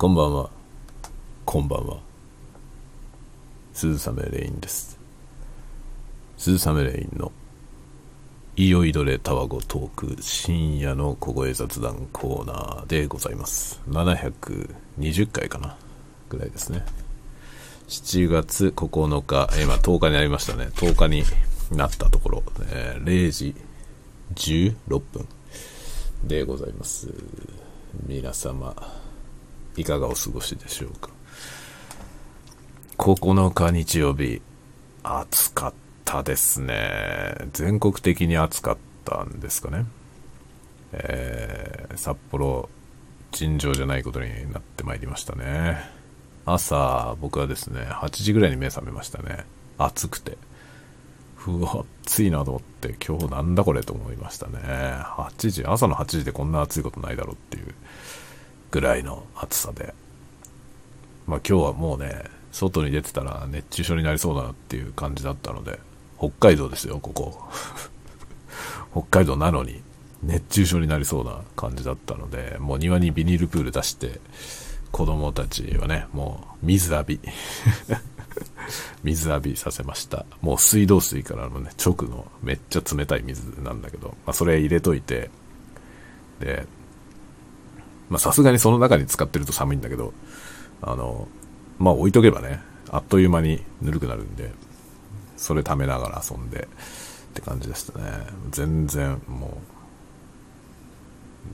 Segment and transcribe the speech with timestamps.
[0.00, 0.48] こんばんは。
[1.44, 1.98] こんばんは。
[3.74, 4.98] 鈴雨レインです。
[6.38, 7.30] 鈴雨レインの
[8.56, 13.82] いよいどれたわごトーク深夜の小声雑談コーナーでございます。
[13.90, 15.76] 720回かな
[16.30, 16.82] ぐらいですね。
[17.88, 20.70] 7月9日、えー今10日になりましたね。
[20.76, 21.24] 10日に
[21.76, 23.54] なったところ、えー0時
[24.34, 25.28] 16分
[26.24, 27.12] でございます。
[28.06, 28.74] 皆様、
[29.76, 31.10] いかがお過ごしでしょうか。
[32.98, 34.42] 9日日曜日、
[35.02, 35.72] 暑かっ
[36.04, 37.34] たですね。
[37.52, 39.86] 全国的に暑かったんですかね。
[40.92, 42.68] えー札幌、
[43.32, 45.78] 尋常じゃないことになってまいりましたね。
[46.46, 49.44] 朝、僕はですね、8時ぐらいに目覚めましたね。
[49.78, 50.36] 暑くて。
[51.46, 54.58] うわ、暑いなと思って、今日なんだこれと思いましたね。
[54.62, 57.74] 8時、朝の8時でこんな暑いことないだろうっていう
[58.70, 59.94] ぐらいの暑さで。
[61.26, 65.78] まあ今日はもうね、外に出てたら熱中症になりそうだなっていう感じだったので、
[66.18, 67.48] 北海道ですよ、ここ。
[68.92, 69.82] 北海道なのに、
[70.22, 74.20] 熱中症になりそうな感じだったので、もう庭にビニールプール出して、
[74.92, 77.20] 子供たちはね、もう水浴び。
[79.02, 80.26] 水浴びさせました。
[80.40, 85.30] もう水道水からのね、直のめっちゃ冷たい水なんだけど、まあそれ入れといて、
[86.40, 86.66] で、
[88.10, 90.12] まあさすがにその中に使ってると寒いんだけど、
[90.82, 91.28] あの、
[91.78, 94.52] まあ置いとけばね、あっという間にぬるくなるんで、
[95.36, 98.04] それ溜めながら遊んでって感じでしたね。
[98.50, 99.50] 全然もう、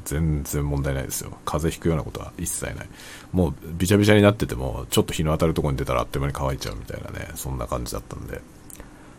[0.04, 1.30] 全然問題ないですよ。
[1.44, 2.88] 風邪ひくようなことは一切ない。
[3.32, 8.40] もうびちゃびちゃになってても、ちょっと日の当たるとこに出たらあっという間に乾いちゃうみたいなね、そんな感じだったんで、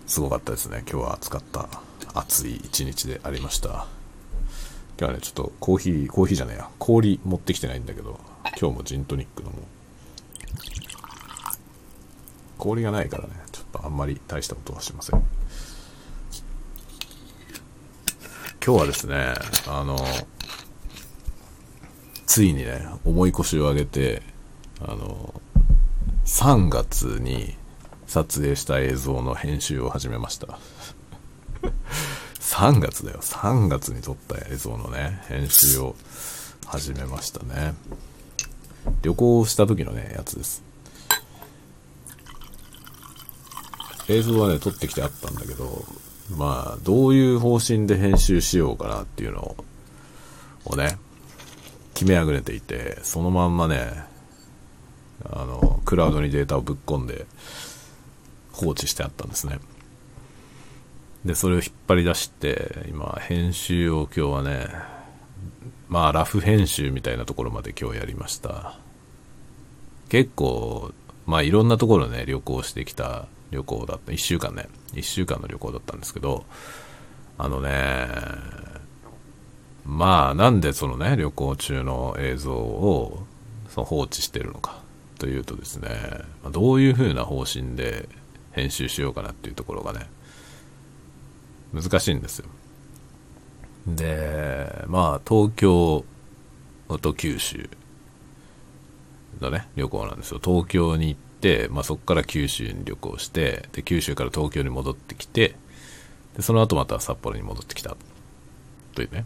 [0.08, 0.84] すごかったですね。
[0.90, 1.70] 今日は暑かった、
[2.14, 3.97] 暑い一日でありました。
[5.00, 8.20] 今日はね、ちょっとコーヒー、コーヒーじゃないや、氷持ってきてないんだけど、
[8.60, 9.62] 今日もジントニックのもう、
[12.58, 15.24] 氷がないからね、ちょっとあんまり大したことはしません。
[18.66, 19.36] 今日はですね、
[19.68, 20.00] あの、
[22.26, 24.24] ついにね、重い腰を上げて、
[24.82, 25.40] あの、
[26.26, 27.56] 3月に
[28.08, 30.58] 撮影した映像の編集を始めました。
[32.48, 33.20] 3月だよ。
[33.20, 35.96] 3月に撮った映像のね、編集を
[36.66, 37.74] 始めましたね。
[39.02, 40.64] 旅行した時のね、やつです。
[44.08, 45.84] 映像はね、撮ってきてあったんだけど、
[46.38, 49.56] まあ、どういう方針で編集しようかなっていうの
[50.66, 50.98] をね、
[51.94, 54.06] 決めあぐれていて、そのまんまね、
[55.30, 57.26] あの、クラウドにデータをぶっ込んで
[58.54, 59.60] 放置してあったんですね。
[61.28, 64.70] で、それを引っ張り出して、今、編集を今日はね、
[65.90, 68.80] まあ、ラフ編集みたいなところまで今日やりました。
[70.08, 70.94] 結構、
[71.26, 74.14] まあ、いろんなところね、旅行してきた旅行だった。
[74.14, 76.46] 一週間ね、一週間の旅行だったんですけど、
[77.38, 78.08] あのね、
[79.86, 83.26] まあ、なんでそのね、旅行中の映像を
[83.68, 84.80] その放置してるのか
[85.20, 85.90] というとですね、
[86.54, 88.08] どういう風な方針で
[88.54, 90.08] 編集しようかなっていうところがね、
[91.74, 92.48] 難しいんですよ。
[93.88, 96.04] で、まあ、東京
[97.02, 97.70] と九州
[99.42, 100.40] のね、旅行なんですよ。
[100.44, 105.56] 東京に行って、まあそこから九州に旅行して、で、九州から東京に戻ってきて、
[106.36, 107.96] で、その後また札幌に戻ってきた
[108.96, 109.26] というね、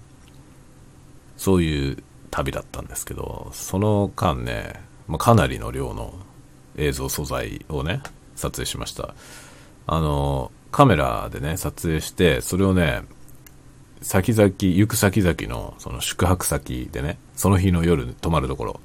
[1.37, 6.13] そういう旅だったんですけど、その間ね、まあ、かなりの量の
[6.77, 8.01] 映像素材をね、
[8.35, 9.13] 撮影しました。
[9.87, 13.01] あの、カメラでね、撮影して、それをね、
[14.01, 18.79] 先々、行く先々の、その宿泊先でね、その日の夜泊まるところ、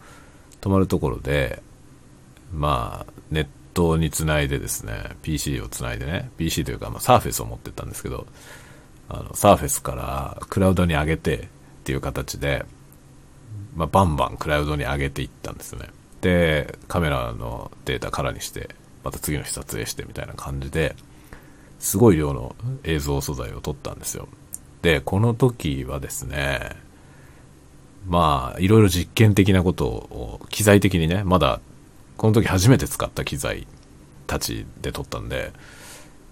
[0.61, 1.63] 泊まるところで、
[2.53, 8.27] まあ、ネットにつないでですね、PC をつないでね、PC というか、まあ、サーフェスを持ってったんですけど、
[9.09, 11.41] あの、サーフェスからクラウドに上げてっ
[11.85, 12.65] ていう形で、
[13.75, 15.89] まあ、バンバンクラウドに上げていったんですよね。
[16.21, 18.71] で、カメラのデータ空にして、
[19.05, 20.97] また次の日撮影してみたいな感じで、
[21.79, 24.29] すごい量の映像素材を撮ったんですよ。
[24.83, 26.71] で、この時はですね、
[28.07, 31.61] まあ、いろいろ実験的なことを、機材的にね、まだ、
[32.17, 33.67] この時初めて使った機材
[34.27, 35.53] たちで撮ったんで、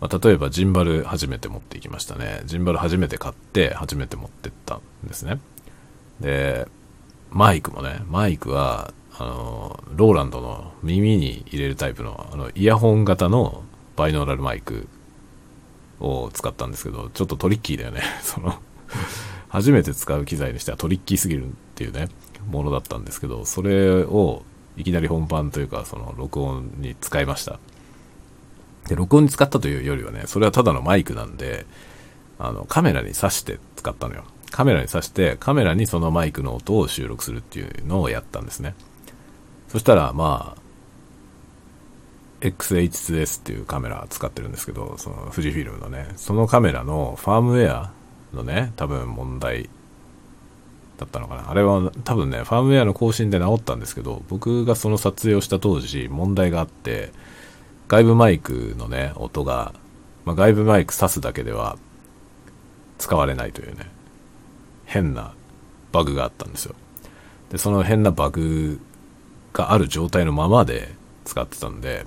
[0.01, 2.43] まあ、例えばジンバル初めて持っていきましたね。
[2.47, 5.41] ジンバル初めて買って、初めて持ってったんですね。
[6.21, 6.69] で、
[7.31, 13.63] マイクもね、マイクは、あの、ローランドの耳に入れるタイプの、あの、イヤホン型の
[13.97, 14.89] バイノーラルマイク
[16.01, 18.03] を使ったんですけど、ちょっとトリッキーだよね。
[18.23, 18.55] その、
[19.49, 22.09] 初めて使う機材にしてはトリッキーすぎるっていうね、
[22.51, 24.43] ものだったんですけど、それを
[24.77, 27.59] いきなり本番というか、その録音に使いました。
[28.89, 31.67] で、録音に使ったというよりはね、それはただのマイクなんで、
[32.39, 34.25] あの、カメラに挿して使ったのよ。
[34.51, 38.75] カメラに挿して、カメラにそのマイクの音を収録するっていうのをやったんですね。
[39.69, 40.64] そしたら、まあ、
[42.45, 47.91] XH2S っていうカメラ使ってるんですけど、その富士フィルムのね、そのカメラのファームウェア
[48.35, 49.71] のね、多分問題
[50.99, 51.51] だったのかな。
[51.51, 57.13] あれは多分ね、ファームウェアの更新で直ったんですけど、僕がその撮影をした当時問題があって、
[57.89, 59.73] 外部マイクのね、音が、
[60.27, 61.77] まあ、外部マイク挿すだけでは
[62.99, 63.91] 使われないというね、
[64.85, 65.35] 変な
[65.93, 66.75] バグがあったんですよ。
[67.51, 68.81] で、その変なバグ
[69.53, 70.93] がある状態のままで
[71.25, 72.05] 使ってたんで、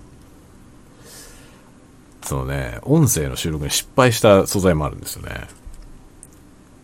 [2.28, 5.48] そのね、音声の収録に失敗した素材もあるんですよね。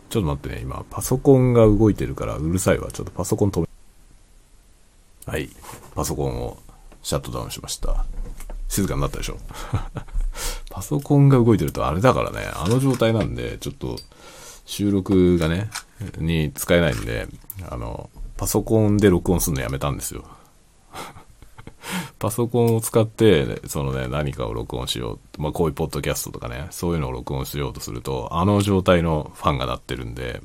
[0.10, 2.90] ちょっと待ってね、今、パソコンが動いてるからうるさいわ。
[2.94, 3.68] ちょっとパソコン止め、
[5.25, 5.50] はい、
[5.95, 6.57] パソコンを
[7.01, 8.06] シャットダウンしました。
[8.69, 9.38] 静かになったでしょ
[10.72, 13.98] パソコンが動いてるとあれだからね、あの状態なんで、ちょっと
[14.66, 15.69] 収録がね、
[16.19, 17.28] に使えないんで、
[17.69, 20.24] あの、パソコンで録音するのやめたんですよ。
[22.19, 25.41] パソコンを使って、そのね、何かを録音しよう。
[25.41, 30.41] まあ、こういうポッドキャストとかね、そういうのを録音しようとすると、あの状態のファンが鳴ってるんで、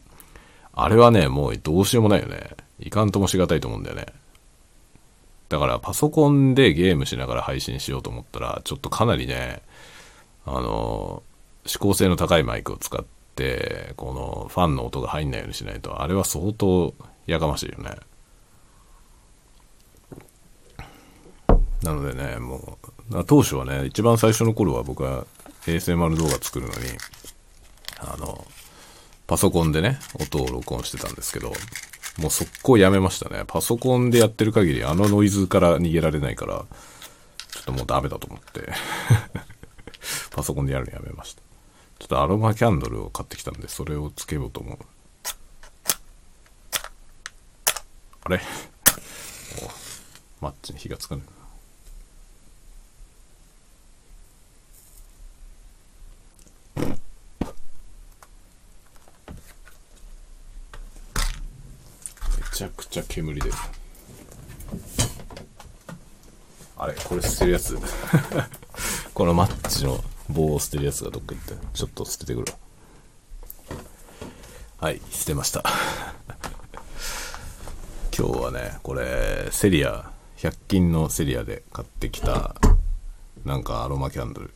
[0.73, 2.51] あれはね、もうどうしようもないよね。
[2.79, 4.07] いかんともしがたいと思うんだよね。
[5.49, 9.63] だからパソコンでゲームしながら配信しようと思ったら、ちょっとかなりね、
[10.45, 11.23] あの、
[11.65, 13.05] 指向性の高いマイクを使っ
[13.35, 16.95] て、このファンの音が入んないようにしないと、あれは相当
[17.27, 17.97] やかましいよね。
[21.83, 22.79] なのでね、も
[23.11, 25.27] う、当初はね、一番最初の頃は僕は
[25.67, 26.79] ASMR 動画作るのに、
[28.01, 28.47] あの、
[29.27, 31.53] パソコンでね、音を録音してたんですけど、
[32.19, 33.45] もう速攻やめましたね。
[33.47, 36.65] パソコンでやってる限りあのノイズから逃げられないから、
[37.51, 38.73] ちょっともうダメだと思って
[40.33, 41.43] パソコンでやるのやめました。
[42.01, 44.79] ちょっとアロマキャンドルを買ってきたんで、それをつけようと思う。
[48.25, 48.41] あれ？
[50.41, 51.25] マッチに火がつかない。
[62.59, 63.53] ちゃくちゃ煙で
[66.77, 67.79] あれこれ捨てるやつ。
[69.15, 72.53] このマッチの棒を捨てるやつがどっか行ってちょっと捨ててくる。
[74.79, 75.63] はい捨てました。
[78.19, 82.57] 今日はねこれセリア100均のセリアで買ってきた
[83.45, 84.53] なんかアロマキャンドル。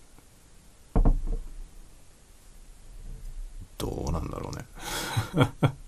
[3.79, 5.73] どうなんだろうね。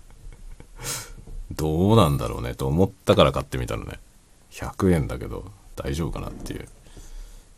[1.95, 3.99] どうなんだろうねと思ったから買ってみたのね。
[4.51, 6.67] 100円だけど大丈夫かなっていう。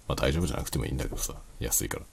[0.07, 2.06] まあ大丈夫じゃなくてもいいんだけどさ、安いから。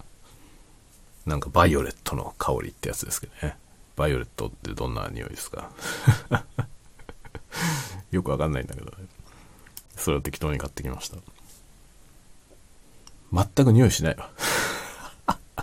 [1.26, 3.56] なんかバイオレットの香りってやつですけどね。
[3.97, 5.71] バイオレットってどんな匂いですか？
[8.11, 8.93] よくわかんないんだけどね。
[9.97, 11.17] それを適当に買ってきました。
[13.32, 14.31] 全く匂いしないわ。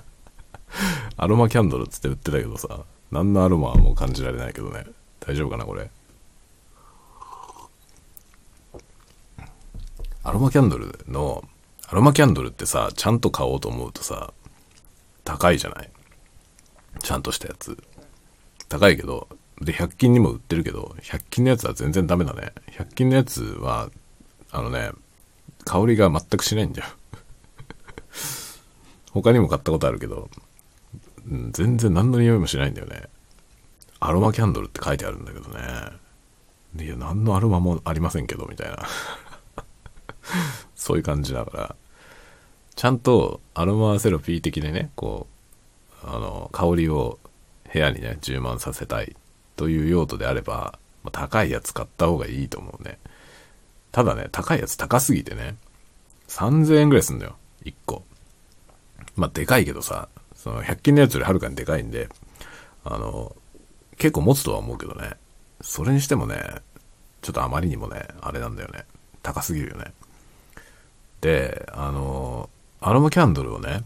[1.18, 4.86] アロマキャンドルつって売ってたけどさ、何のアロマも感じられないけどね。
[5.20, 5.90] 大丈夫かなこれ？
[10.24, 11.44] アロマキャンドルの、
[11.88, 14.34] アロマキャンドルってさ、ちゃんと買おうと思うとさ、
[15.24, 15.90] 高いじゃない？
[17.00, 17.78] ちゃんとしたやつ。
[18.70, 19.28] 高いけど、
[19.62, 22.54] で、100均にも売ってるけど、100均のやつは全然ダメだね。
[22.72, 23.90] 100均のやつは、
[24.52, 24.92] あのね、
[25.66, 26.88] 香りが全くしないんだよ。
[29.12, 30.30] 他にも買ったことあるけど、
[31.52, 33.04] 全然何の匂いもしないんだよね。
[34.00, 36.84] アロマキャンドルって書いてあるんだけどね。
[36.84, 38.78] いや、何のアロマもありませんけど、みたいな。
[40.76, 41.76] そういう感じだから、
[42.76, 45.28] ちゃんとアロマセラピー的でね、こ
[46.04, 47.20] う、あの、香りを
[47.72, 49.16] 部屋にね、充満させたい
[49.56, 52.98] という用途であれば、まあ、高いやつ買った方がいいと思うね。
[53.92, 55.58] ただね、高いやつ高すぎてね、
[56.28, 57.36] 3000円ぐらいすんだよ、
[57.66, 58.04] 1個。
[59.16, 62.10] まあ、でかいけどさ、その100均のやつよりはるかにでかいんで、
[62.84, 63.36] あの、
[63.98, 65.12] 結構持つとは思うけどね、
[65.62, 66.42] それにしてもね、
[67.22, 68.86] ちょっとあまりにもね、あれなんだよね。
[69.22, 69.94] 高すぎるよね。
[71.22, 72.50] で、あの、
[72.80, 73.84] アロマキャンドルをね、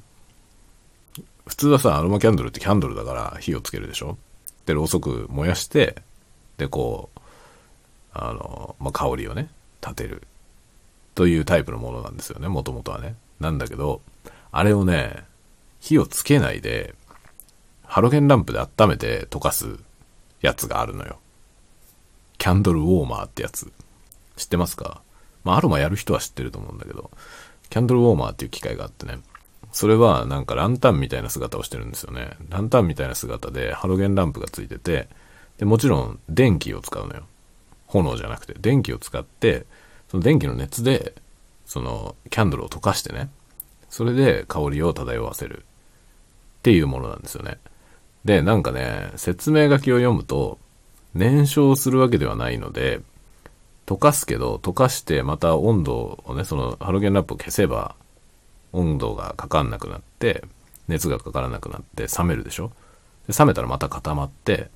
[1.46, 4.18] 普通はさ、アロマキャンドルってキャンドルだから火をつけるでしょ？
[4.66, 6.02] で、ろうそく燃やして、
[6.58, 7.20] で、こう、
[8.14, 9.50] あの、まあ、香りをね、
[9.82, 10.24] 立てる。
[11.14, 13.16] というタイプのものなんですよね、もともとはね。
[13.40, 14.02] なんだけど、
[14.52, 15.24] あれをね、
[15.80, 16.96] 火をつけないで、
[17.84, 19.78] ハロゲンランプで温めて溶かす
[20.42, 21.20] やつがあるのよ。
[22.38, 23.72] キャンドルウォーマーってやつ。
[24.36, 25.02] 知ってますか？
[25.46, 27.10] まあアロマやる人は知ってると思うんだけど、
[27.70, 29.20] キャンドルウォーマーっていう機械があってね、
[29.72, 32.32] それはなんかランタンみたいな姿をしてるんですよね。
[32.50, 35.08] ランタンみたいな姿でハロゲンランプがついてて、
[35.58, 37.24] で、もちろん電気を使うのよ。
[37.88, 39.66] 炎じゃなくて、電気を使って、
[40.10, 41.16] その電気の熱で、
[41.66, 43.30] そのキャンドルを溶かしてね、
[43.90, 45.66] それで香りを漂わせる
[46.60, 47.58] っていうものなんですよね。
[48.24, 50.58] で、なんかね、説明書きを読むと、
[51.14, 53.02] 燃焼するわけではないので、
[53.86, 57.96] 溶かすけど、溶かしてまた温度をね、そのハロゲンラップを消せば、
[58.74, 60.44] 温度がかかんなくなって、
[60.88, 62.72] 熱がかからなくなって冷めるでしょ？
[63.28, 64.70] で冷めたらまた固まって、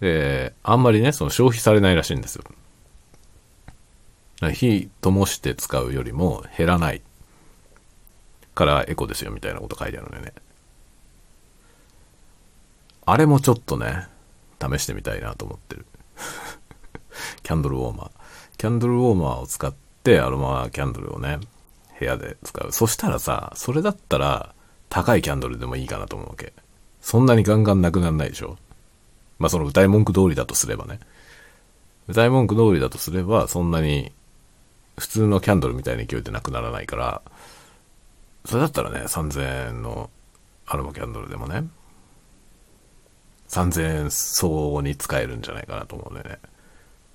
[0.00, 2.44] で、あんまりね、その消費されないらしいんですよ。
[4.52, 7.00] 火灯して使うよりも減らない
[8.54, 10.32] からエコですよみたいなこと書いてあるんだよね。
[13.06, 14.08] あれもちょっとね、
[14.60, 15.86] 試してみたいなと思ってる。
[17.42, 18.10] キャンドルウォーマー。
[18.58, 21.38] キャンドルウォーマーを使ってアロマキャンドルをね、
[21.98, 22.72] 部屋で使う。
[22.72, 24.54] そしたらさ、それだったら
[24.88, 26.52] 高いキャンドルでもいいかなと思うわけ。
[27.00, 28.56] そんなにガンガンなくならないでしょ
[29.38, 31.00] まあその歌い文句通りだとすればね。
[32.08, 34.12] 歌い文句通りだとすれば、そんなに
[34.98, 37.22] 普通のキャンドルみたいな勢いでなくならないから、
[38.44, 40.10] それだったらね、3000円の
[40.66, 41.64] アロマキャンドルでもね、
[43.48, 46.38] 3000円相応に使えるんじゃないかなと思うんだよね。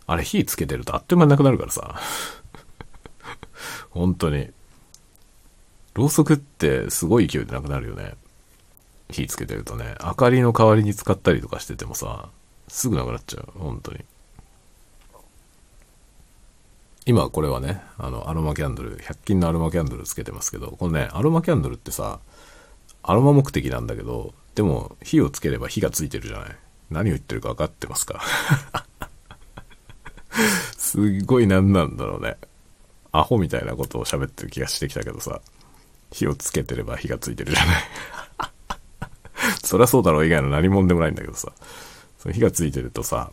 [0.08, 2.00] あれ火つけてるとあっという間になくなるからさ。
[3.91, 4.50] 本当に。
[5.93, 8.15] ろうそくってすごい勢いでなくなるよね。
[9.10, 9.96] 火つけてるとね。
[10.03, 12.29] 明かりの代わりに使ったりとかしててもさ、
[12.67, 13.50] すぐなくなっちゃう。
[13.58, 14.03] 本当に。
[17.05, 22.20] 今これはね、あの、アロマキャンドル、100均のアロマキャンドルつけてますけど、このね、アロマキャンドルってさ、
[23.03, 26.55] アロマ目的なんだけど、でも火をつければ火がついてるじゃない。
[26.91, 28.22] 何を言ってるか分かってますか？
[30.77, 32.38] すっごい何なんだろうね。
[33.11, 35.41] アホみたいなことを喋ってる気がしてきたけどさ、
[36.11, 37.83] 火をつけてれば火がついてるじゃない。
[39.63, 41.51] そりゃそうだろう以外の何者でもないんだけどさ、
[42.19, 43.31] その火がついてるとさ、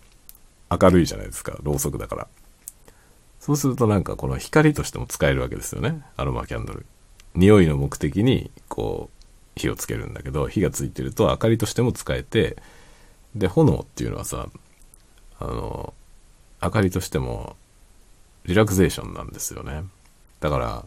[0.71, 2.29] 明るいじゃないですか、ろうそくだから。
[3.41, 6.87] そうするとなんかこの光としても使えるわけですよね、アロマキャンドル。
[7.35, 9.19] 匂いの目的に、こう、
[9.59, 12.57] 火をつけるんだけど火がついてると明かりとしても使えて
[13.35, 14.49] で炎っていうのはさ
[15.41, 15.93] あの
[16.63, 17.57] 明かりとしても
[18.45, 19.85] リラクゼーションなんですよね
[20.41, 20.85] だから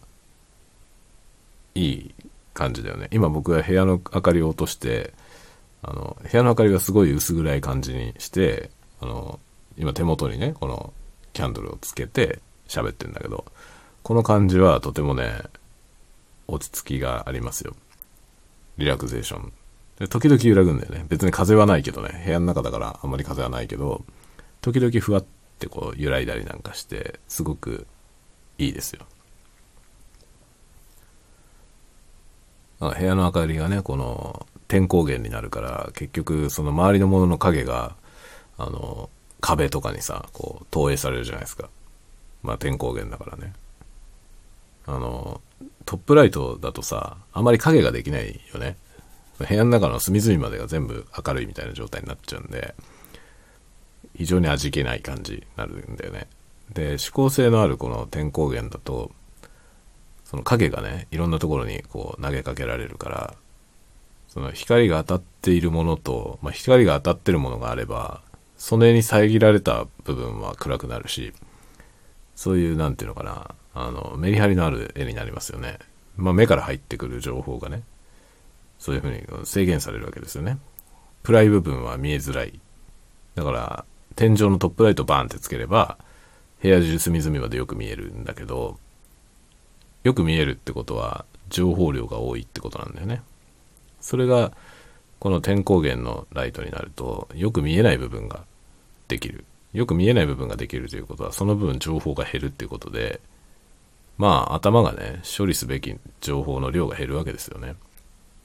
[1.75, 2.13] いい
[2.53, 5.13] 感じだよね今僕は部屋の明かりを落として
[5.83, 9.39] あの部屋の明かりがすごい薄暗い感じにしてあの
[9.77, 10.93] 今手元にねこの
[11.33, 13.45] キャンドルをつけて喋ってるんだけど
[14.03, 15.31] この感じはとてもね
[16.47, 17.75] 落ち着きがありますよ
[18.77, 19.53] リラクゼーション。
[19.99, 21.05] で時々揺らぐんだよね。
[21.07, 22.23] 別に風はないけどね。
[22.25, 24.03] 部屋の中だからあんまり風はないけど、
[24.61, 25.25] 時々ふわっ
[25.61, 27.85] てこう揺らいだりなんかして、すごく
[28.57, 29.05] いいですよ。
[32.79, 37.95] 部屋の明かりがね、この天光源になるから、結局その周りのものの影が、
[38.57, 41.69] あの、壁とかにさ、こう投影されるじゃないですか。
[42.41, 43.53] まあ天光源だからね。
[44.87, 45.41] あの、
[45.85, 48.77] トップライトだとさ、あまり影ができないよね。
[49.37, 52.73] 部屋の中の隅々までが全部明るいみたいな状態になっちゃうんで、
[54.15, 56.27] 非常に味気ない感じになるんだよね。
[56.73, 59.11] で、指向性のあるこの天光源だと、
[60.25, 63.33] その影がね、いろんなところにこう投げかけられるから、
[64.29, 68.21] その光が当たっているものと、まあ、光が当たってるものがあれば、
[68.57, 71.33] それに遮られた部分は暗くなるし、
[72.35, 75.79] そういう、なんていうのかな、あの、メリハリのある絵になりますよね。
[76.15, 77.83] まあ、目から入ってくる情報がね、
[78.79, 80.57] そういうふうに制限されるわけですよね。
[81.23, 82.59] 暗い部分は見えづらい。
[83.35, 85.97] だから、天井のトップライトバーンってつければ、
[86.61, 88.77] 部屋中隅々までよく見えるんだけど、
[90.03, 93.21] よく見えるってことは、情報量が多いってことなんだよね。
[93.99, 94.51] それが、
[95.19, 98.45] この天光源のライトになると、よく見えない部分が
[99.07, 99.45] できる。
[99.73, 103.21] よく見えない部分ができるということは、その部分情報が減るっていうことで、
[104.17, 107.69] まあ頭がね、処理すべき情報の量が減るわけですよね。
[107.69, 107.77] だか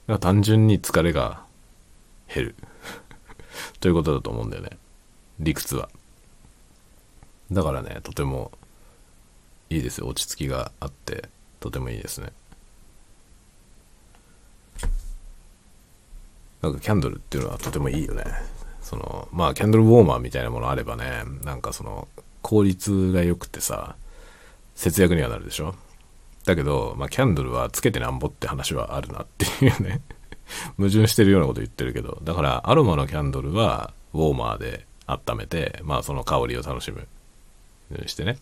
[0.08, 1.44] ら単純に疲れが
[2.32, 2.54] 減る
[3.80, 4.70] ということだと思うんだよね。
[5.40, 5.88] 理屈は。
[7.52, 8.50] だからね、とても
[9.70, 10.06] いいですよ。
[10.06, 11.28] 落ち着きがあって、
[11.60, 12.32] とてもいいですね。
[16.62, 18.24] なんかキャンドルっていうのはとてもいいよね。
[18.80, 22.08] その、まあキャンドルウォーマーみたいなものあればね、なんかその
[22.42, 23.96] 効率が良くてさ、
[24.74, 25.74] 節約にはなるでしょ
[26.44, 30.00] だけど、まあ、キャンドルはつけてなんぼって話はあるなっていうね
[30.76, 37.06] 矛盾してるようなこと言ってるけど、だからアロマのキャンドルはウォーマーで温めて、まあその香りを楽しむ
[38.06, 38.38] してね。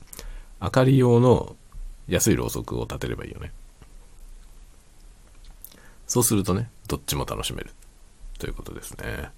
[0.60, 1.56] 明かり用の
[2.08, 3.52] 安いろうそくを立てればいいよね。
[6.06, 7.70] そうするとね、どっちも楽しめる。
[8.38, 9.30] ということですね。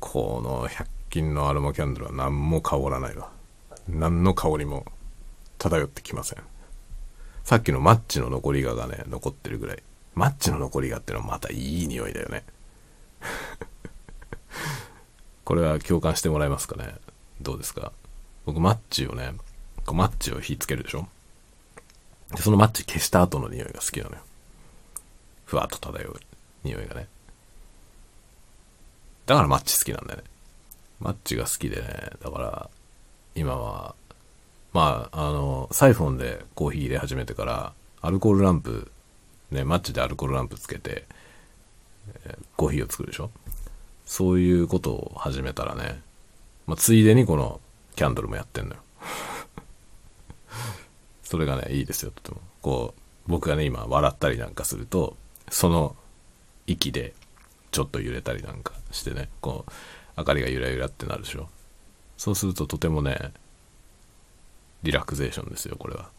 [0.00, 3.30] この100均のアロマキャンドルは何も香らないわ。
[3.88, 4.84] 何の香りも
[5.58, 6.42] 漂ってきません。
[7.44, 9.82] さっきのマッチの残りががね、残ってるぐらい。
[10.14, 12.44] マッチの残りがってのはまたいい匂いだよね。
[15.46, 16.96] これは共感してもらえますかね？
[17.40, 17.92] どうですか？
[18.44, 19.32] 僕マッチをね、
[19.86, 21.06] こうマッチを火つけるでしょ？
[22.34, 24.18] で、そのマッチ消した後の匂いが好きなのよ。
[25.44, 26.20] ふわっと漂う
[26.64, 27.06] 匂いがね。
[29.26, 30.24] だからマッチ好きなんだよね。
[30.98, 32.70] マッチが好きでね、だから、
[33.36, 33.94] 今は、
[34.72, 37.72] まあ、あの、サイフォンでコーヒー入れ始めてから、
[38.02, 38.90] アルコールランプ、
[39.52, 41.04] ね、マッチでアルコールランプつけて、
[42.24, 43.30] えー、コーヒーを作るでしょ？
[44.06, 46.00] そういうことを始めたらね、
[46.66, 47.60] まあ、ついでにこの
[47.96, 48.80] キャンドルもやってんのよ。
[51.22, 52.40] それがね、いいですよ、とても。
[52.62, 55.16] こう、僕がね、今笑ったりなんかすると、
[55.50, 55.96] その
[56.66, 57.14] 息で
[57.72, 59.72] ちょっと揺れたりなんかしてね、こう、
[60.16, 61.48] 明かりがゆらゆらってなるでしょ。
[62.16, 63.32] そうするととてもね、
[64.82, 66.10] リラクゼーションですよ、これは。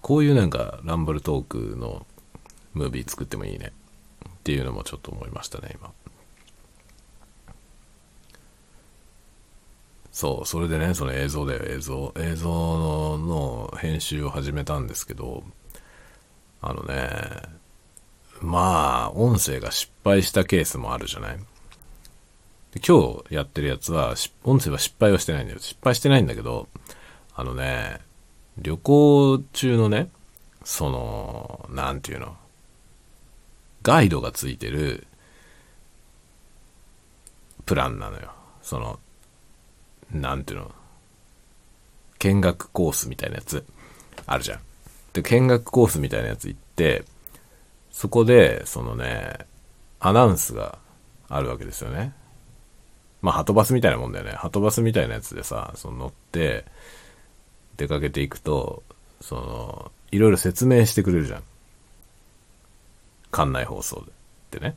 [0.00, 2.06] こういうなんか、ランブルトークの
[2.72, 3.72] ムービー作ってもいいね。
[4.40, 5.92] っていうのもちょっと思いましたね、今。
[10.12, 12.12] そう、それでね、その映像だよ、映像。
[12.16, 12.48] 映像
[13.18, 15.44] の編集を始めたんですけど、
[16.62, 17.10] あのね、
[18.40, 21.38] まあ、音声が失敗したケースもあるじゃない？
[22.86, 25.60] 今日やってるやつは、音声は失敗はしてないんだよ。
[25.60, 26.68] 失敗してないんだけど、
[27.34, 28.00] あのね、
[28.58, 30.08] 旅行中のね、
[30.64, 32.36] その、なんていうの、
[33.82, 35.06] ガイドがついてる
[37.66, 38.32] プランなのよ。
[38.62, 38.98] その、
[40.12, 40.72] なんていうの、
[42.18, 43.64] 見学コースみたいなやつ、
[44.26, 44.60] あるじゃん。
[45.12, 47.04] で、見学コースみたいなやつ行って、
[47.90, 49.38] そこで、そのね、
[49.98, 50.78] アナウンスが
[51.28, 52.12] あるわけですよね。
[53.22, 54.32] まあ、ハトバスみたいなもんだよね。
[54.32, 56.64] ハトバスみたいなやつでさ、その乗って、
[57.76, 58.82] 出かけていくと、
[59.20, 61.42] その、いろいろ説明してくれるじゃん。
[63.32, 64.04] 館内放送
[64.50, 64.58] で。
[64.58, 64.76] でね。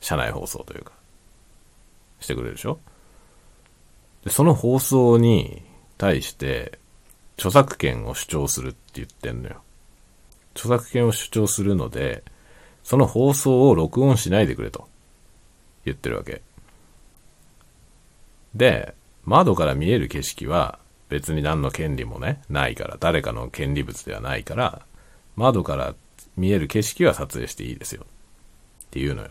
[0.00, 0.92] 車内放送というか、
[2.20, 2.78] してくれるでしょ？
[4.24, 5.62] で、その放送に
[5.98, 6.78] 対して、
[7.36, 9.62] 著作権を主張するって言ってんのよ。
[10.54, 12.22] 著作権を主張するので、
[12.82, 14.88] その放送を録音しないでくれと
[15.84, 16.40] 言ってるわけ。
[18.54, 20.78] で、窓から見える景色は
[21.08, 24.82] 別に何の権利もね、ないから、誰かの権利物ではないから、
[25.36, 25.94] 窓から
[26.36, 28.02] 見える景色は撮影していいですよ。
[28.02, 28.04] っ
[28.90, 29.30] て言うのよ。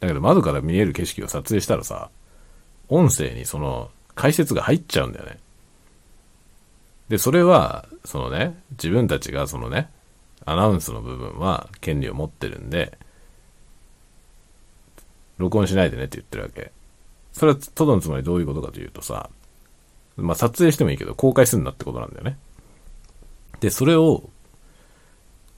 [0.00, 2.10] だけど窓から見える景色を撮影したらさ、
[2.88, 5.38] 音声にその解説が入っちゃうんだよね。
[7.08, 9.90] で、それは、そのね、自分たちがそのね、
[10.44, 12.98] アナウンスの部分は権利を持ってるんで、
[15.38, 16.72] 録音しないでねって言ってるわけ。
[17.32, 19.30] それは、とどのつまりどういうことかというとさ、
[20.16, 22.38] まあ、撮影してもいいけど、公開するんだってことなんだよね。
[23.60, 24.28] で、それを、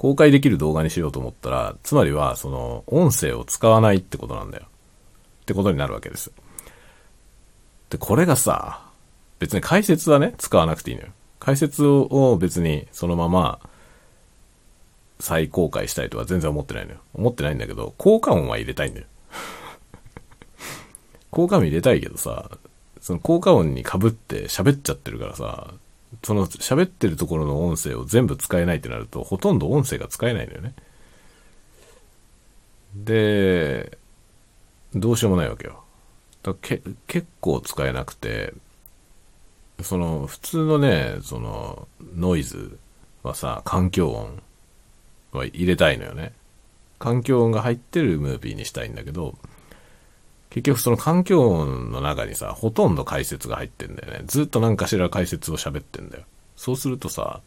[0.02, 4.64] 公開できる動画にしようと思ったら、つまりは、その、音声を使わないってことなんだよ。
[5.42, 6.32] ってことになるわけです。
[7.88, 8.84] で、これがさ、
[9.38, 11.10] 別に解説はね、使わなくていいのよ。
[11.38, 13.60] 解説を別にそのまま
[15.20, 16.98] 再公開したいとは全然思ってないのよ。
[17.14, 19.06] 思ってないんだけど、効果音は入れたいんだよ。
[21.30, 22.50] 効果音入れたいけどさ、
[23.00, 25.74] その効果音に被って喋っちゃってるからさ、
[26.22, 30.74] その喋ってるところの音声を全部使えないってなると、ほとんど音声が使えないのよね。
[32.94, 33.98] で、
[34.94, 35.82] どうしようもないわけよ。
[36.42, 38.52] だけ結構使えなくて、
[39.80, 42.78] その普通のね、そのノイズ
[43.22, 44.42] はさ、環境音
[45.32, 46.32] は入れたいのよね。
[46.98, 49.36] 環境音が入ってるムービーにしたいんだけど、
[50.52, 54.20] 結局その環境音の中にさ、ほとんど解説が入ってんだよね。
[54.26, 56.24] ずっと何かしら解説を喋ってんだよ。
[56.56, 57.40] そうするとさ、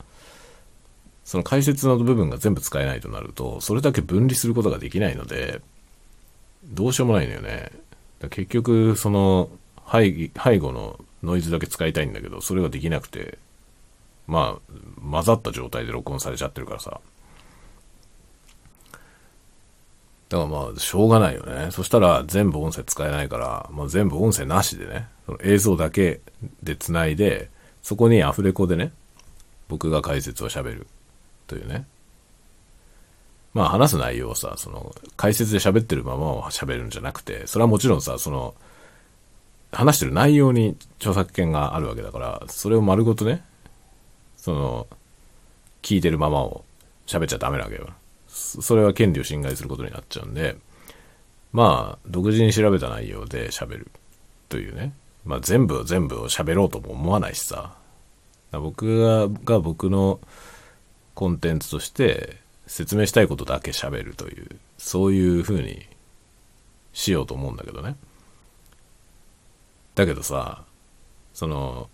[1.24, 5.62] その解説の部分が全部使えないとなると、それだけ分離することができないので、
[6.64, 7.72] どうしようもないのよね。
[8.32, 9.50] 結局、その
[9.92, 13.38] 背、背後のノイズだけ使いたいんだけど、それができなくて、
[14.26, 17.00] まあ、混ざった状態で録音されちゃってるからさ。
[20.30, 21.70] だからまあ、しょうがないよね。
[21.72, 26.22] そしたら全部音声使えないから、まあ、全部音声なしでね、その映像だけ
[26.64, 27.50] で繋いで、
[27.84, 28.92] そこにアフレコでね、
[29.68, 30.88] 僕が解説を喋る
[31.48, 31.86] というね。
[33.54, 38.56] まあ話す内容をさ、その解説で喋ってるままを喋るんじゃなくて、それはもちろんさ、その
[39.72, 43.44] 話してる内容に著作権があるわけだから、それを丸ごとね、
[44.36, 44.88] その、
[45.82, 46.66] 聞いてるままを
[47.06, 47.90] 喋っちゃダメなわけよ。
[48.36, 50.58] それは権利を侵害することになっちゃうんで、
[51.54, 53.92] まあ、独自に調べた内容で喋る
[54.50, 54.94] というね。
[55.24, 57.76] まあ、全部全部を喋ろうとも思わないしさ。
[58.52, 60.20] 僕がが僕の
[61.14, 65.86] コンテンツとして説明したいことだけ喋るという、そういう風に
[66.94, 67.96] しようと思うんだけどね。
[69.96, 70.66] だけどさ、
[71.34, 71.90] その、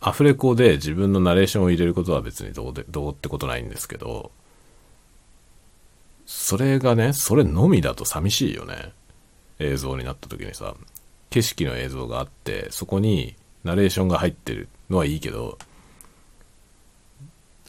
[0.00, 4.32] アフレコで自分のナレーションを入れることは別にどうで、どうってことないんですけど、
[6.34, 8.92] それがね、それのみだと寂しいよね。
[9.58, 10.74] 映像になった時にさ、
[11.28, 15.58] 景色の映像があって、そこにナレーションが入ってるのはいいけど、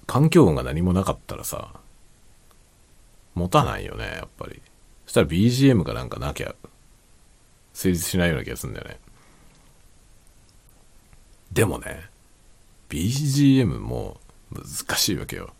[0.07, 1.73] 環境音が何もなかったらさ、
[3.35, 4.61] 持たないよね、やっぱり。
[5.05, 6.55] そしたら BGM がなんかなきゃ、
[7.73, 8.99] 成立しないような気がするんだよね。
[11.51, 12.09] でもね、
[12.89, 14.21] BGM も
[14.51, 15.53] 難しいわけよ。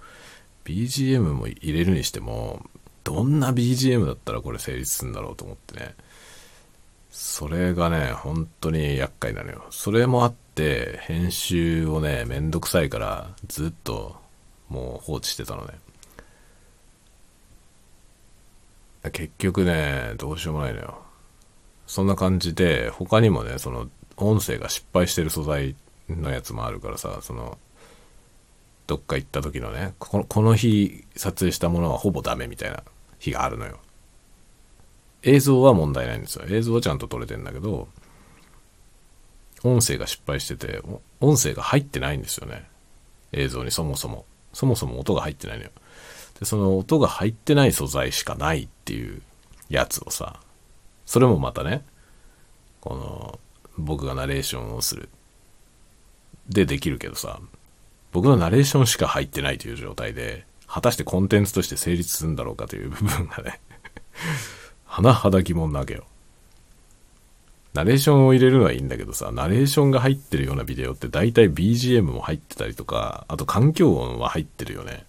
[0.64, 2.66] BGM も入れるにしても、
[3.04, 5.96] どんな BGM だったらこれ成立するんだろうと思ってね。
[7.12, 9.66] それがね、本当に厄介なのよ。
[9.70, 14.16] それもあって、編集をね、めんどくさいから、ずっと
[14.70, 15.74] もう放置してたのね。
[19.12, 21.04] 結局ね、どうしようもないのよ。
[21.86, 25.76] そんな感じで、他にもね、その、音声が失敗してる素材
[26.10, 27.58] のやつもあるからさ、その、
[28.88, 32.84] どっか行った時のね、このこの日撮影したものはほぼダメみたいな
[33.24, 33.80] 日があるのよ。
[35.22, 36.46] 映像は問題ないんですよ。
[36.50, 37.88] 映像はちゃんと撮れてんだけど、
[39.64, 40.82] 音声が失敗してて、
[41.22, 42.68] 音声が入ってないんですよね。
[43.32, 44.26] 映像にそもそも。
[44.52, 45.72] そもそも音が入ってないのよ。
[46.40, 49.22] で、その音が入ってない素材しかないっていう
[49.70, 50.42] やつをさ、
[51.06, 51.86] それもまたね、
[52.82, 53.40] この、
[53.78, 55.10] 僕がナレーションをする。
[56.50, 57.40] でできるけどさ、
[58.12, 63.60] 僕のナレーションしか入ってないという状態で、果たしてコンテンツとして成立するんだろうかという部分がね
[64.88, 66.06] 甚だ疑問なわけよ。
[67.74, 75.06] ナレーションを入れるのはいいんだけどさ、ナレーションが入ってるようなビデオって大体 BGM も入ってたりとか、あと環境音は入ってるよね。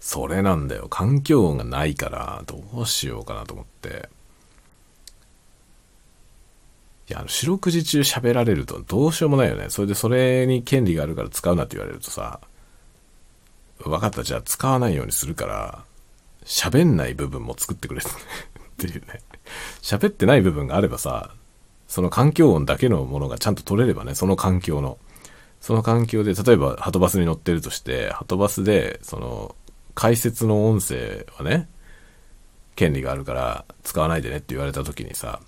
[0.00, 0.88] それなんだよ。
[0.88, 4.08] 環境音がないから、どうしようかなと思って。
[7.08, 9.66] いや、あの、四六時中喋られるとどうしようもないよね。
[9.68, 12.40] それでそれに権利があるから使うなって言われるとさ、
[13.90, 15.84] 分かった、じゃあ使わないようにするから、
[16.44, 18.04] 喋んない部分も作ってくれ っ
[18.76, 19.20] ていうね。
[19.82, 21.30] 喋ってない部分があればさ、
[21.88, 24.98] その環境音だけのものがちゃんと取れればね、その環境の。
[25.60, 29.54] その環境で、例えば、ハトバスに乗ってるとして、ハトバスで、その、
[29.94, 31.68] 解説の音声はね、
[32.74, 35.40] 権利があるから使わないでねって言われた時にさ、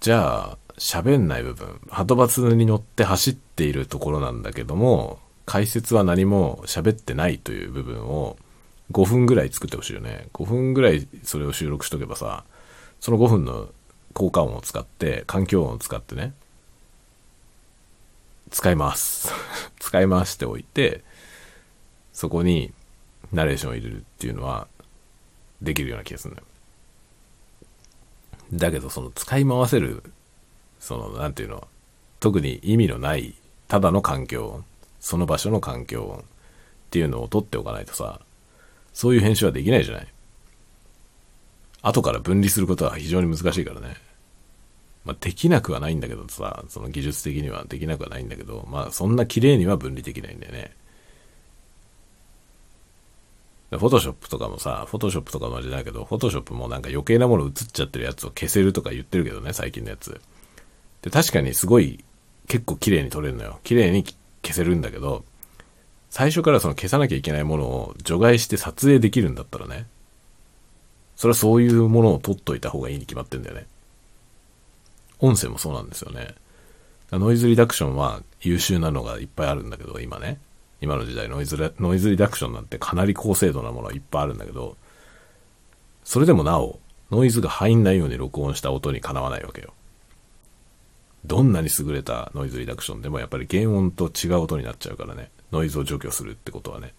[0.00, 5.20] じゃあ、喋んない部分、ハトバスに乗って走っているところなんだけども、
[5.52, 8.38] 解説は何も喋ってないという部分を
[8.90, 10.28] 5分ぐらい作ってほしいよね。
[10.32, 12.44] 5分ぐらいそれを収録しとけばさ、
[13.00, 13.68] その5分の
[14.14, 16.32] 効果音を使って、環境音を使ってね、
[18.50, 19.28] 使います。
[19.78, 21.04] 使い回しておいて、
[22.14, 22.72] そこに
[23.30, 24.68] ナレーションを入れるっていうのは
[25.60, 26.46] できるような気がするんだよ。
[28.54, 30.02] だけど、その使い回せる、
[30.80, 31.68] その、なんていうの、
[32.20, 33.34] 特に意味のない、
[33.68, 34.64] ただの環境音、
[35.02, 36.22] その場所の環境音っ
[36.90, 38.20] ていうのを取っておかないとさ、
[38.94, 40.06] そういう編集はできないじゃない。
[41.82, 43.96] 後から分離することは非常に難しいからね。
[45.04, 50.70] まあ、できなくはないんだけどさ、その技術的にはできなくはないんだけど、まあ、そんな綺麗には分離できないんだよね。
[53.72, 60.20] フォトショップとかもさ、フォトショップとかもあれじゃないけど、フォトショップもなんか余計なもの映っちゃってるやつを消せるとか言ってるけどね、最近のやつ。
[61.00, 62.04] で、確かにすごい
[62.46, 63.58] 結構綺麗に撮れるのよ。
[63.64, 64.04] 綺麗に
[64.42, 65.24] 消せるんだけど、
[66.10, 69.86] 最初からその消さなきゃいけないものを除外して撮影できるんだったらね、
[71.16, 73.66] それはそういうものを撮っといた方がいいに決まってんだよね。
[75.20, 76.34] 音声もそうなんですよね。
[77.12, 80.40] ノイズリダクションは優秀なのがいっぱいあるんだけど、今ね。
[80.80, 84.76] 今の時代ノイズノイズリダクションなんてかなり高精度なものはいっぱいあるんだけど、
[86.02, 86.80] それでもなお、
[87.12, 89.74] ノイズが入んないように録音した音にかなわないわけよ。
[91.24, 95.30] どんなに優れたノイズリダクションでもやっぱり原音と違う音になっちゃうからね。
[95.52, 96.94] ノイズを除去するってことはね。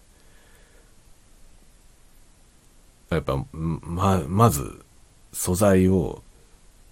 [3.10, 4.80] やっぱ、ま、まず、
[5.32, 6.22] 素材を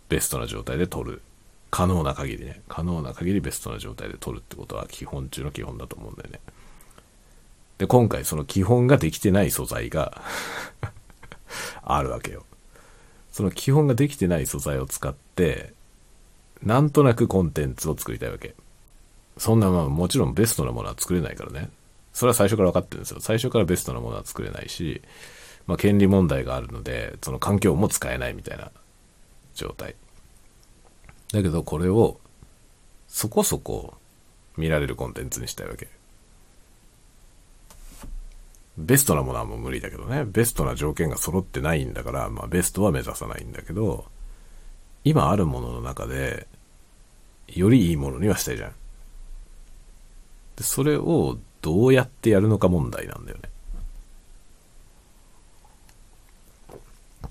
[0.09, 1.23] ベストな状態で撮る。
[1.71, 2.61] 可能な限りね。
[2.69, 6.41] 可能な限りベストな状態で撮るってことは基本中の基本だと思うんだよね。
[7.79, 10.21] で、今回その基本ができてない素材が
[11.83, 12.45] あるわけよ。
[13.31, 15.73] その基本ができてない素材を使って
[16.63, 18.55] なんとなくコンテンツを作りたいわけ。
[19.37, 21.71] そんなまあもちろんベストなものは作れないからね。
[22.13, 23.21] それは最初から分かってるんですよ。
[23.21, 25.03] 最初からベストなものは作れないし、
[25.67, 28.71] まあ、権利問題があるのでその環境も使えないみたいな
[29.55, 29.95] 状態。
[31.33, 32.21] だけどこれを
[33.09, 33.95] そこそこ
[34.57, 35.89] 見られるコンテンツにしたいわけ。
[38.79, 40.25] ベストなものはもう無理だけどね。
[40.25, 44.07] ベストな条件が揃ってないんだから、まあベストは目指さないんだけど、
[45.05, 46.47] 今あるものの中で、
[47.49, 48.73] よりいいものにはしたいじゃん。
[50.57, 53.49] で、それをどうやってやるのか問題なんだよね。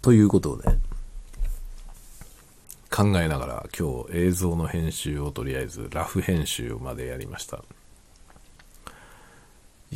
[0.02, 0.80] ということをね、
[2.90, 7.64] 考えながら今日映像の編集をとりあえずラフ編集までやりました。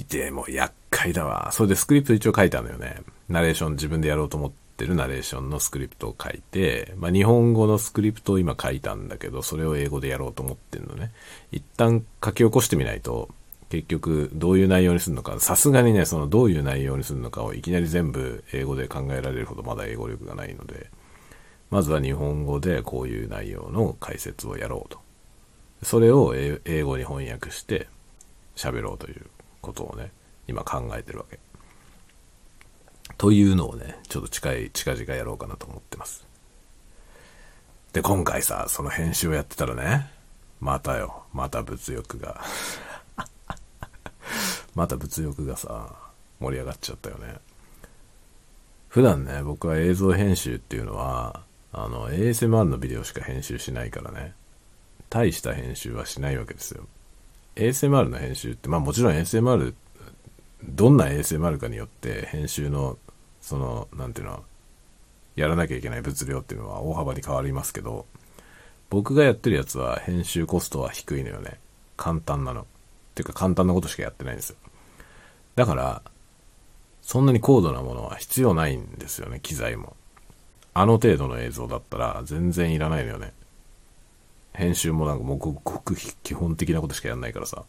[0.09, 1.51] でも厄介だわ。
[1.51, 3.01] それでスクリプト一応書いたのよね。
[3.29, 11.11] ナレーション自分でやろうと思っててるナレーションのスクリプトを書いて、まあ日本語のスクリプトを今書いたんだけど、それを英語でやろうと思ってんのね。
[11.51, 13.29] 一旦書き起こしてみないと、
[13.69, 20.89] 結局どういう内容にするのか、さすがにね、そのどういう内容にするのかをいきなり全部英語で考えられるほどまだ英語力がないので、
[21.71, 24.99] まずは日本語でこういう内容の解説をやろうと。
[25.83, 27.87] それを英語に翻訳して
[28.55, 29.25] 喋ろうという
[29.61, 30.11] ことをね、
[30.47, 31.39] 今考えてるわけ。
[33.17, 36.25] というのをね、ちょっと近い、近々やろうかなと思ってます。
[37.93, 40.09] で、今回さ、その編集をやってたらね、
[40.59, 42.41] またよ、また物欲が
[44.75, 45.95] また物欲がさ、
[46.39, 47.37] 盛り上がっちゃったよね。
[48.89, 54.33] 普段ね、僕は映像編集っていうのは、あの、ASMR のビデオしか編集しないからね、
[55.09, 56.87] 大した編集はしないわけですよ。
[57.55, 59.73] ASMR の編集って、まあもちろん ASMR、
[60.63, 62.97] どんな ASMR かによって編集の、
[63.45, 64.43] その、なんていうの、
[65.35, 68.07] やらなきゃいけない物量っていうのは大幅に変わりますけど、
[68.89, 71.59] 僕がやってるやつは編集コストは低いのよね。
[71.95, 72.61] 簡単なの。
[72.61, 72.65] っ
[73.13, 74.55] ていうか簡単なことしかやってないんですよ。
[75.55, 76.01] だから、
[77.03, 79.95] そんなに高度なものは必要ないんですよね、機材も。
[80.73, 83.31] あの程度の映像だったら全然いらないのよね。
[84.53, 87.63] 編集もなんかもうごく基本的なことしかやんないからさ。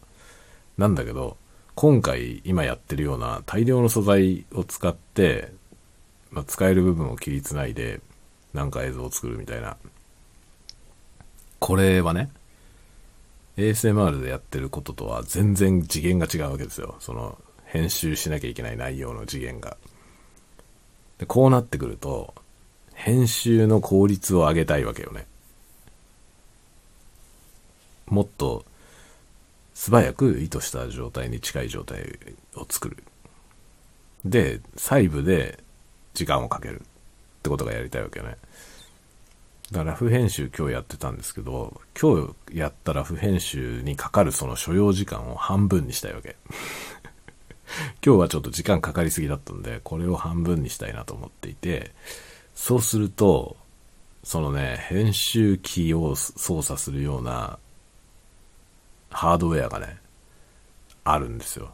[0.75, 1.37] なんだけど、
[1.75, 5.51] 今回今やってるような大量の素材を使って、
[6.31, 8.01] まあ、使える部分を切りつないで、
[8.53, 9.77] なんか映像を作るみたいな。
[11.59, 12.29] これはね、
[13.57, 16.95] ASMR でやってることとは全然次元が違うわけですよ。
[16.99, 19.77] その、編集しなきゃいけない内容の次元が。
[21.17, 22.33] で、こうなってくると、
[22.93, 25.27] 編集の効率を上げたいわけよね。
[28.07, 28.65] もっと
[29.73, 32.17] 素早く意図した状態に近い状態
[32.55, 33.03] を作る。
[34.25, 35.63] で、細部で
[36.17, 36.83] 時間をかけるっ
[37.43, 38.37] てことがやりたいわけね。
[39.71, 46.35] だからラフ編集今日やってたんですけど、今日やったラフ編集にかかるその所要時間を半分にしたいわけ。
[48.03, 51.93] 今日はちょっと時間かかりすぎだったんで、これを半分にしたいなと思っていて、
[52.55, 53.55] そうすると、
[54.23, 57.59] そのね、編集機を操作するような
[59.11, 59.99] ハードウェアがね、
[61.03, 61.69] あるんですよ。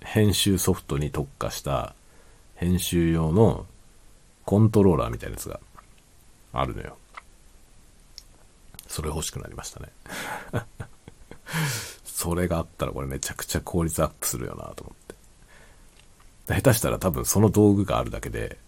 [0.00, 1.94] 編集ソフトに特化した
[2.62, 3.66] 編集用の
[4.44, 5.58] コントローラーみたいなやつが
[6.52, 6.96] あるのよ。
[8.86, 9.88] それ欲しくなりましたね。
[12.04, 16.54] それがあったらこれめちゃくちゃ効率アップするよなと思って。
[16.54, 18.58] 下手したら多分その道具があるだけで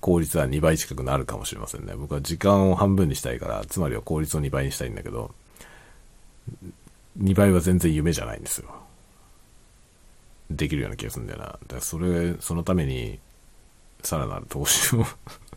[0.00, 1.94] 効率は2倍近くなるかもしれませんね。
[1.94, 5.34] 僕は時間を半分にしたいから、つまりは効率を2倍にしたいんだけど、
[7.18, 8.68] 2倍は全然夢じゃないんですよ。
[10.50, 11.46] できるような気がするんだよな。
[11.46, 13.18] だからそれ、そのために、
[14.06, 15.04] さらなる投資を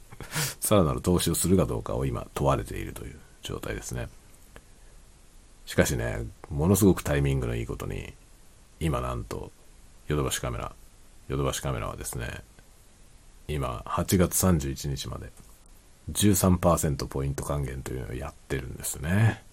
[0.59, 4.09] さらなる投資をするかどうかを今問われているという状態ですね。
[5.67, 8.11] しかしね、ものすごくタイミングのいいことに、
[8.79, 9.51] 今なんと、
[10.07, 10.73] ヨドバシカメラ、
[11.27, 12.43] ヨドバシカメラはですね、
[13.47, 15.31] 今、8月31日まで、
[16.11, 19.43] 13%ポイント還元というのをやってるんですね。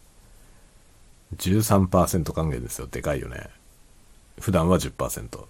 [1.37, 2.87] 13%還元ですよ。
[2.87, 3.51] でかいよね。
[4.41, 5.45] 普段は10%。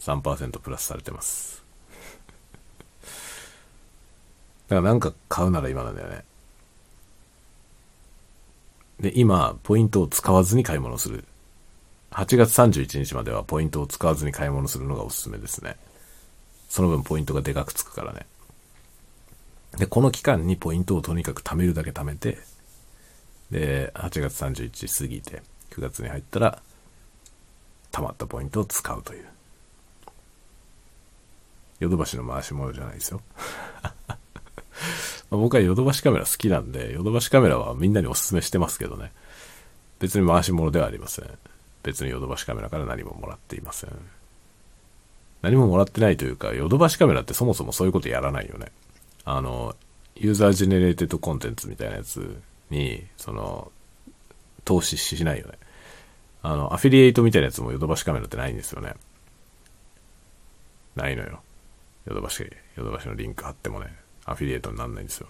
[0.00, 1.60] 3%プラスされてます。
[3.02, 6.24] だからなんか買うなら今なんだよね。
[9.00, 11.24] で、今、ポイントを使わずに買い物する。
[12.12, 15.76] 8月31日まではポイントを使わずに買い物するのがおすすめですね。
[16.68, 18.26] その分ポイントがでかくつくからね。
[19.78, 22.38] で、この期間にポイントをとにかく貯めるだけ貯めて、
[23.50, 26.62] で、8月31日過ぎて、9月に入ったら、
[27.90, 29.24] 貯まったポイントを使うという。
[31.80, 33.20] ヨドバシの回し物じゃないですよ。
[35.30, 39.12] ま僕はヨドバシカメラ好きなんで、ヨドバシカメラはみんなにお勧めしてますけどね。
[40.00, 41.26] 別に回し物ではありません。
[41.82, 43.90] 別にヨドバシカメラから何ももらっていません。
[45.42, 48.72] 何ももらってないというか、ヨドバシカメラってそもそもそういうことやらないよね。
[49.24, 49.76] あの、
[50.16, 52.40] user generated contents みたいなやつ
[52.70, 53.70] に、その、
[54.64, 55.54] 投資しないよね。
[56.42, 58.94] あの、アフィリエイトみたいなやつもヨドバシカメラってないんですよね。
[60.96, 61.40] ないのよ。
[62.06, 65.28] ヨドバシ、ヨドバシのリンク貼ってもね、アフィリエイトになんないんですよ。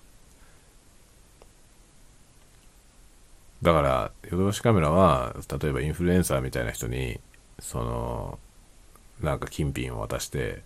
[3.62, 7.20] だから、ヨドバシカメラは、例えばインフルエンサーみたいな人に、
[7.58, 8.38] その、
[9.20, 10.62] なんか金品を渡して、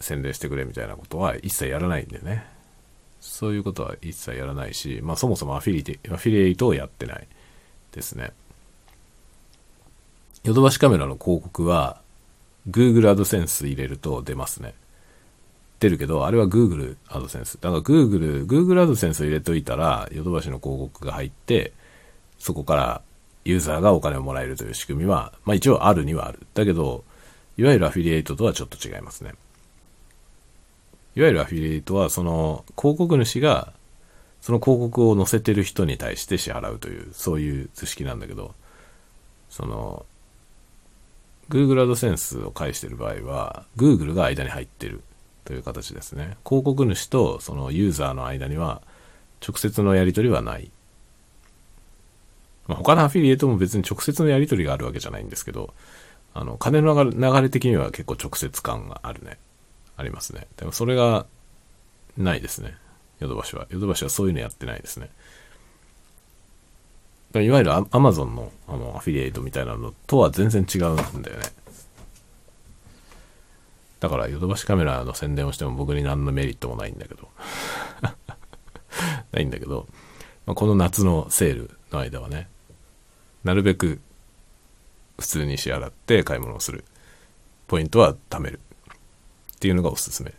[0.00, 2.44] 宣伝してくれみたいなことは一切やらないんでね。
[3.20, 7.26] そういうことは一切やらないし、まあそもそもアフィリテアフィリエイトをやってない
[7.92, 8.32] ですね。
[10.42, 12.02] ヨドバシカメラの広告は、
[12.68, 14.74] Google AdSense 入れると出ますね。
[15.82, 17.58] 出るけど、あれは Google AdSense。
[17.60, 21.72] だから Google、Google AdSense 入れといたら、ヨドバシの広告が入って、
[22.38, 23.02] そこから
[23.44, 26.46] ユーザーがお金をもらえるという仕組みは、まあ一応あるにはある。
[26.54, 27.02] だけど、
[27.56, 29.32] いわゆるアフィリエイトとはちょっと違いますね。
[31.16, 33.72] いわゆるアフィリエイトは、その広告主が、
[34.40, 38.54] その広告を載せてる人に対して支払うという、そういう図式なんだけど、
[39.50, 40.06] その、
[41.48, 45.02] Google AdSense を介してる場合は、Google が間に入ってる
[45.44, 46.36] という形ですね。
[46.46, 48.82] 広告主とそのユーザーの間には
[49.46, 50.70] 直接のやり取りはない。
[52.68, 55.74] まあ、他のアフィリエイトも別に直接のやり取りがあるわけじゃないんですけど、
[56.32, 59.38] あの、金の流れ的には結構直接感があるね。
[59.96, 60.46] ありますね。
[60.56, 61.26] でもそれが
[62.16, 62.74] ないですね。
[63.20, 63.66] ヨドバシは。
[63.70, 65.10] ヨドバシはそういうのやってないですね。
[67.34, 71.44] いわゆるアマゾンのあのアフィリエイトみたいなのとは全然違うんだよね。
[74.02, 77.28] だからヨドバシカメラの宣伝をしても僕に何のメリットもないんだけど。
[79.30, 79.86] ないんだけど、
[80.44, 82.48] まあ、この夏のセールの間はね、
[83.44, 84.00] なるべく
[85.20, 86.84] 普通に支払って買い物をする。
[87.68, 88.58] ポイントは貯める。
[89.54, 90.34] っていうのがおすすめ。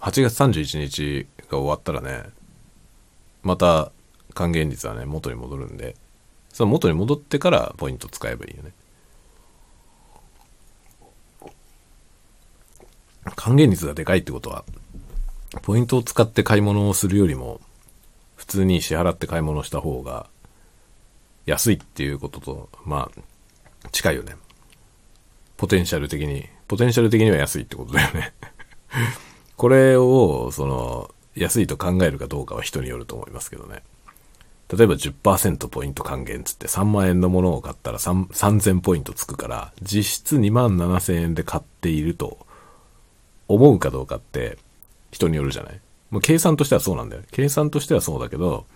[0.00, 2.28] 8月31日が終わったらね、
[3.42, 3.92] また
[4.34, 5.96] 還元率はね、元に戻るんで、
[6.52, 8.74] その元に戻ってからポイント使えばいいよね。
[13.36, 14.64] 還元率がでかいってことは、
[15.62, 17.60] ポイントを使って買い物をするよりも、
[18.36, 20.26] 普通に支払って買い物した方が、
[21.46, 24.36] 安いっていうことと、まあ、近いよね。
[25.56, 26.48] ポテンシャル的に。
[26.68, 28.32] ポテンシャル的には安いってことだよね
[29.56, 33.82] これを、その、安いと考えるかどうかは人によると思いますけどね。
[34.72, 42.46] 例えば10%ポイント還元つって3万円のものを買ったら3000ポイントつくから、実質2万7000円で買っていると
[43.54, 44.58] 思うかどうかって
[45.10, 45.80] 人によるじゃない？
[46.10, 47.22] もう計算としてはそうなんだよ。
[47.30, 48.66] 計算としてはそうだけど、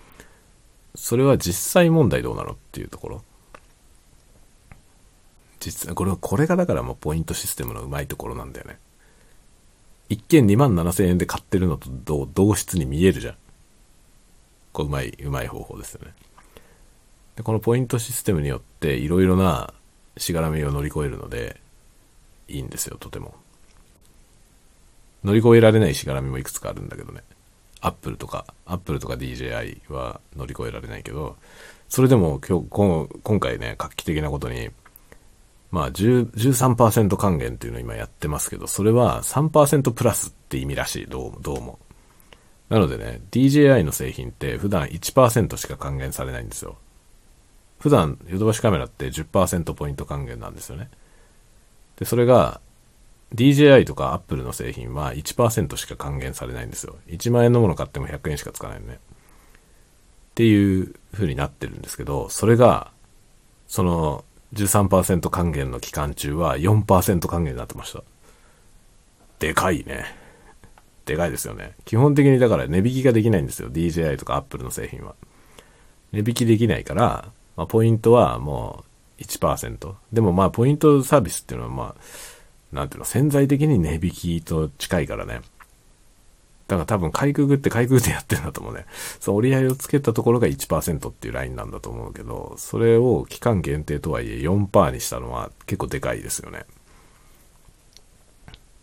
[0.95, 3.23] それは実際問題どうなのっていうところ。
[5.59, 8.77] 実はこれ、これがだからもうポイントシステムのうまいところなんだよね。
[10.09, 13.35] 一見2万7000円で買ってるのと同質に見えるじゃん。
[14.71, 16.13] こううまい、うまい方法ですよね。
[17.35, 19.73] で、このポイントシステムによっていろいろな
[20.17, 21.59] しがらみを乗り越えるので、
[22.47, 23.33] いいんですよ、とても。
[25.25, 27.21] 乗り越えられないしがらみもいくつかあるんだけどね。
[27.81, 31.35] アップルとか、アップルとか DJI は乗り越えられないけど、
[31.89, 32.67] それでも今日、
[33.23, 34.69] 今回ね、画期的なことに、
[35.71, 41.79] まあ13%還元っていうのを今やってますけど、それは3%プラスって意味らしい、どうも、どうも。
[42.69, 46.77] なのでね、DJI の製品って普段1%しか還元されないんですよ。
[47.79, 50.89] 普段、ヨドバシカメラって10%ポイント還元なんですよね。
[51.97, 52.61] で、それが、
[53.33, 56.95] DJI とか Apple の製品は1%しか還元されないんですよ。
[57.07, 58.93] 1万円のもの買っても100円しかつかないよね。
[58.95, 58.97] っ
[60.35, 62.91] ていう風になってるんですけど、それが、
[63.67, 68.03] その、13%還元の期間中は4%還元になってました。
[69.39, 70.05] でかいね。
[71.05, 71.73] でかいですよね。
[71.85, 73.69] 基本的にだから値引きができないんですよ。
[73.69, 75.15] DJI とか Apple の製品は。
[76.11, 78.83] 値引きできないから、まあ、ポイントはも
[79.19, 79.93] う1%。
[80.11, 82.01] でもまあ、ポイントサービスっていうのはまあ、
[82.75, 85.41] なんていうの、潜在的に値引きと近いからね。
[86.67, 88.85] だから多分、かいくぐってかいくぐってやってんだと思うね。
[89.19, 96.65] そう、折り合いをつけたところが1%っていうラインなんだと思うけど、それを期間限定とはいえ4%にしたのは結構でかいですよね。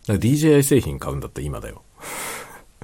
[0.07, 1.83] DJI 製品買うんだったら今だよ。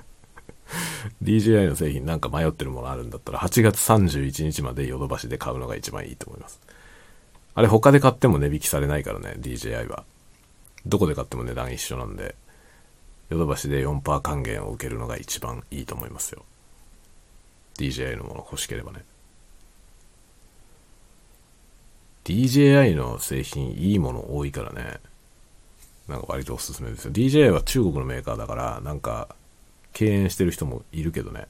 [1.23, 6.59] DJI の製品なんか迷ってるものあるんだったら8月31日までヨドバシで買うのが一番いいと思います。
[7.55, 10.05] あれ他で買っても値引きされないからね、DJI は。
[10.85, 12.35] どこで買っても値段一緒なんで、
[13.29, 16.43] ヨドバシで4%還元を受けるのが一番いいと思いますよ。
[17.77, 19.03] DJI のもの欲しければね。
[22.25, 24.99] DJI の製品いいもの多いからね。
[26.07, 27.11] なんか割とおすすめですよ。
[27.11, 29.35] DJI は中国のメーカーだから、なんか
[29.93, 31.47] 敬遠してる人もいるけどね。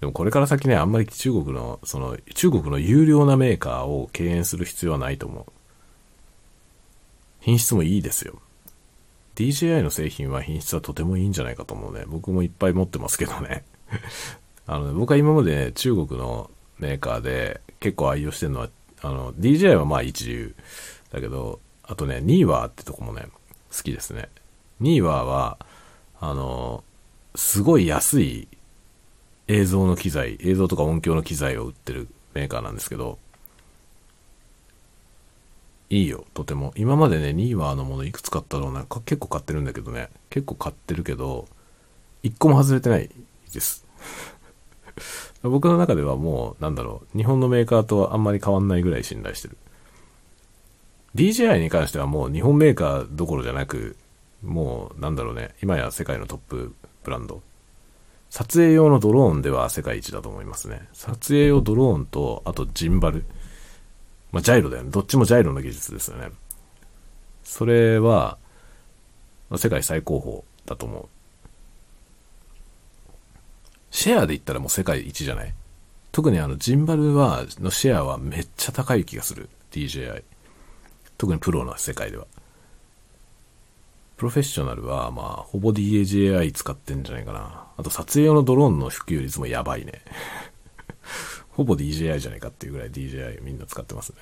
[0.00, 5.61] でもこれから先ね、あんまり中国の、その、中国の有料なメーカーを敬遠する必要はないと思う。
[7.42, 8.40] 品質もいいですよ。
[9.34, 12.04] DJI の製品は品質はとてもいいんじゃないかと思うね。
[12.06, 13.64] 僕もいっぱい持ってますけどね。
[14.66, 18.70] あの、ね、僕は今まで、ね、中国のメーカーで結構愛用してるのは、
[19.02, 20.54] あの、DJI はまあ一流
[21.10, 23.26] だけど、あとね、ニーワーってとこもね、
[23.76, 24.28] 好きですね。
[24.78, 25.58] ニーワーは、
[26.20, 26.84] あの、
[27.34, 28.46] すごい安い
[29.48, 33.18] 映像の機材、映像とか音響の機材を売ってるメーカーなんですけど、
[35.92, 36.72] いいよ、とても。
[36.74, 38.86] 今までね、ニーワーのものいくつ買ったろうな。
[39.04, 40.08] 結構買ってるんだけどね。
[40.30, 41.46] 結構買ってるけど、
[42.22, 43.10] 一個も外れてない
[43.52, 43.84] です。
[45.44, 49.58] 僕の中ではもう、なんだろう、日本のメーカーとあんまり変わんないぐらい信頼してる。
[51.14, 53.96] DJI に関してはもう日本メーカーどころじゃなく、
[54.42, 56.74] もう、なんだろうね、今や世界のトップ
[57.04, 57.42] ブランド。
[58.30, 60.88] 撮影用のドローンでは世界一だと思いますね。
[60.94, 63.26] 撮影用ドローンと、あとジンバル。
[64.32, 64.90] まあ、ジャイロだよね。
[64.90, 66.30] どっちもジャイロの技術ですよね。
[67.44, 68.38] それは、
[69.50, 71.06] まあ、世界最高峰だと思う。
[73.90, 75.54] シェアで言ったらもう世界一じゃない？
[76.12, 79.48] 特にあの、ジンバルは、のシェアはめっちゃ高い気がする。
[79.70, 80.22] DJI。
[81.18, 82.26] 特にプロの世界では。
[84.16, 87.66] プロフェッショナルは、まあ、ほぼ DJI 使ってんじゃないかな。
[87.76, 90.02] あと、撮影用のドローンの普及率もやばいね。
[91.52, 94.16] ほぼ DJI じゃないかっていうぐらい DJI みんな使ってますね。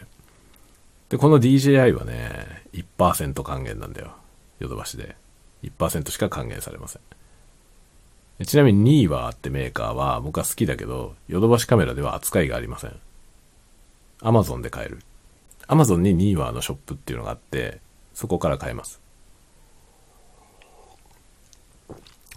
[1.09, 4.13] で、この DJI はね、1%還元なんだよ。
[4.59, 5.17] ヨドバシで。
[5.63, 8.45] 1%しか還元されません。
[8.45, 12.97] ちなみにニーワーってメーカーは僕は好きだけど、ヨドバシカメラでは扱いがありません。
[14.23, 15.01] アマゾンで買える。
[15.67, 17.81] アマゾンにニーワーのショップっていうのがあって、
[18.15, 19.01] そこから買えます。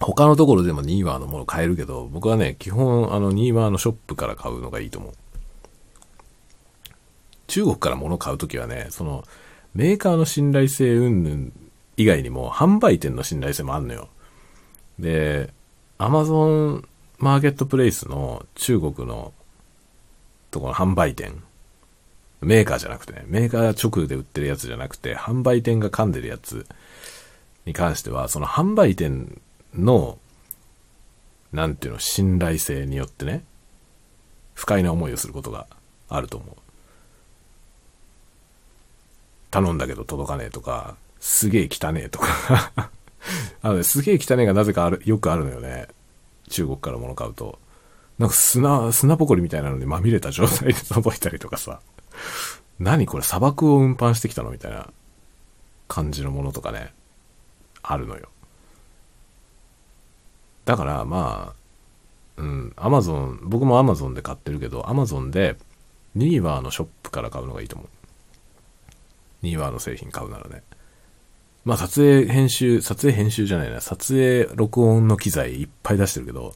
[0.04, 5.14] 他のところでもニーワーのもの買えるけど、僕はね、基本、あの、ニーワーのショップから買うのがいいと思う。
[7.48, 9.24] 中国から物買うときはね、その、
[9.74, 11.52] メーカーの信頼性云々
[11.98, 14.10] 以外にも、販売店の信頼性もあんのよ。
[15.00, 15.54] で、
[15.98, 16.88] アマゾン
[17.20, 19.34] マーケットプレイスの中国の
[20.52, 21.42] ところ販売店、
[22.42, 26.66] メーカーじゃなくてね、メーカー直で売ってるやつじゃなくて、販売店が噛んでるやつ
[27.66, 29.42] に関しては、その販売店
[29.76, 30.18] の、
[31.52, 33.44] なんていうの、信頼性によってね、
[34.54, 35.68] 不快な思いをすることが
[36.10, 36.56] あると思う。
[39.52, 42.72] 頼んだけど届かねえとか、すげえ汚ねえとか
[43.62, 45.88] あのね、すげえ汚ねえがなぜかある、よくあるのよね。
[46.50, 47.60] 中国から物買うと。
[48.20, 51.80] なんか砂、砂ぼこりみたいなのにまみれた状態で 届いたりとかさ。
[52.80, 54.90] 何これ砂漠を運搬してきたのみたいな
[55.88, 56.94] 感じのものとかね。
[57.82, 58.30] あるのよ。
[60.66, 61.54] だからま
[62.38, 65.56] あ、うん、アマゾン、僕もアマゾンで買ってるけど、アマゾンで
[66.16, 67.88] ニーワーのショップから買うのがいいと思う。
[69.44, 70.64] ニーワーの製品買うならね。
[71.66, 76.54] まあ撮影編集、撮影編集じゃないな、撮影録音の機材いっぱい出してるけど、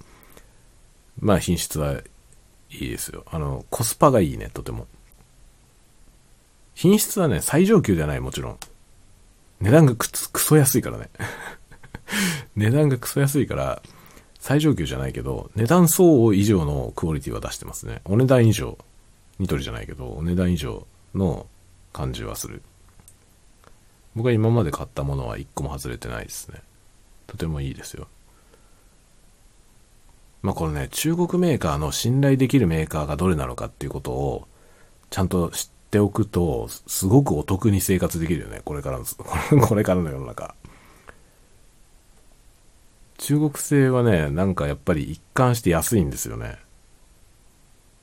[1.19, 2.01] まあ品質は
[2.69, 3.23] いいですよ。
[3.27, 4.87] あの、コスパがいいね、とても。
[6.73, 8.57] 品質はね、最上級ではない、もちろん。
[9.61, 11.09] 値段がくつくそ安いからね。
[12.55, 13.81] 値段がクソ安いから、
[14.39, 18.01] 最上級じゃないけど、値段相応以上のクオリティは出してますね。
[18.05, 18.77] お値段以上。
[19.39, 21.45] ニトリじゃないけど、お値段以上の
[21.93, 22.61] 感じはする。
[24.15, 26.61] 僕は今まで買ったものは一個も外れてないですね。
[27.27, 28.07] とてもいいですよ。
[30.41, 34.47] まあこれね、中国メーカーの信頼できるメーカーがどれなのかっていうことを、
[35.09, 38.61] ちゃんと知っておくと、すごくお得に生活できるよね。
[38.63, 39.05] これからの、
[39.67, 40.55] これからの世の中。
[43.17, 46.57] 中国製はね、なんかやっぱり一貫して安いんですよね。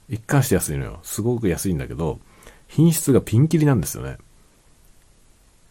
[0.09, 1.01] 一貫して安いのよ。
[1.03, 2.19] すごく安いんだけど、
[2.69, 4.19] 品質がピンキリなんですよね。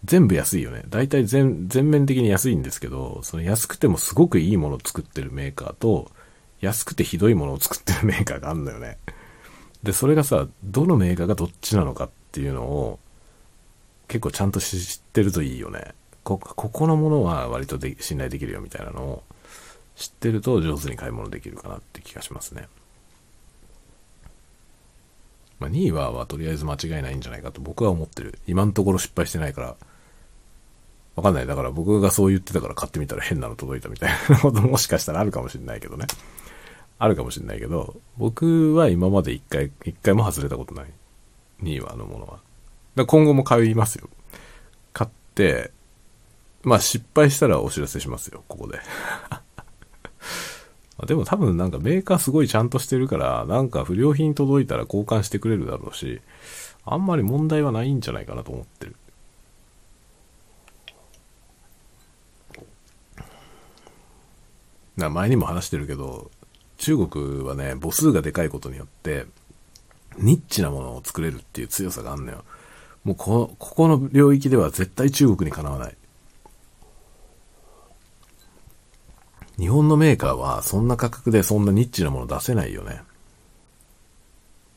[0.05, 0.83] 全部安いよね。
[0.89, 6.11] 大体全、全面的に安いんですけど、その安くてもすごくいいものを作ってるメーカーと、
[6.59, 8.97] 安くてひどいものを作ってるメーカーがあるのよね。
[9.81, 12.99] で、それがさ、どのメーカーがどっちなのかっていうのを、
[14.07, 15.93] 結構ちゃんと知ってるといいよね。
[16.23, 19.23] こ、ここのものは割とで信頼できるよみたいなのを
[19.95, 22.67] 知ってると上手に買い物できるかなって気がしますね。
[25.59, 28.39] まあ、2位ははとりあえず間違いないんじゃないかと僕は思ってる。
[28.47, 29.75] 今のところ失敗してないから。
[31.15, 31.47] わかんない。
[31.47, 36.07] だから僕がそう言ってたから買ってみたら変なの届いたみたいなこともしかしたらあるかもしれないけどね。
[36.99, 40.85] あるかもしれないけど、僕は今まで一回、一回も外れたことない。
[41.61, 42.39] 2位はのものは。
[42.95, 44.09] だ今後も買いますよ。
[44.91, 45.71] 買って、
[46.63, 48.79] まあ失敗したらお知らせしますよ、ここで。
[51.05, 56.21] でも多分なんかメーカーすごいちゃんとしてるから、なんか不良品届いたら交換してくれるだろうし、
[56.85, 58.95] あんまり問題はないんじゃないかなと思ってる。
[64.97, 66.29] な前にも話してるけど、
[66.77, 69.25] 中国はね、母数がでかいことによって、
[70.17, 72.43] ニッチなものを作れるっていう強さがあんのよ。
[73.03, 75.97] もうこ、ここの領域では絶対中国にかなわない。
[79.57, 83.01] 日本のメーカーはそんな価格でそんなニッチなもの出せないよね。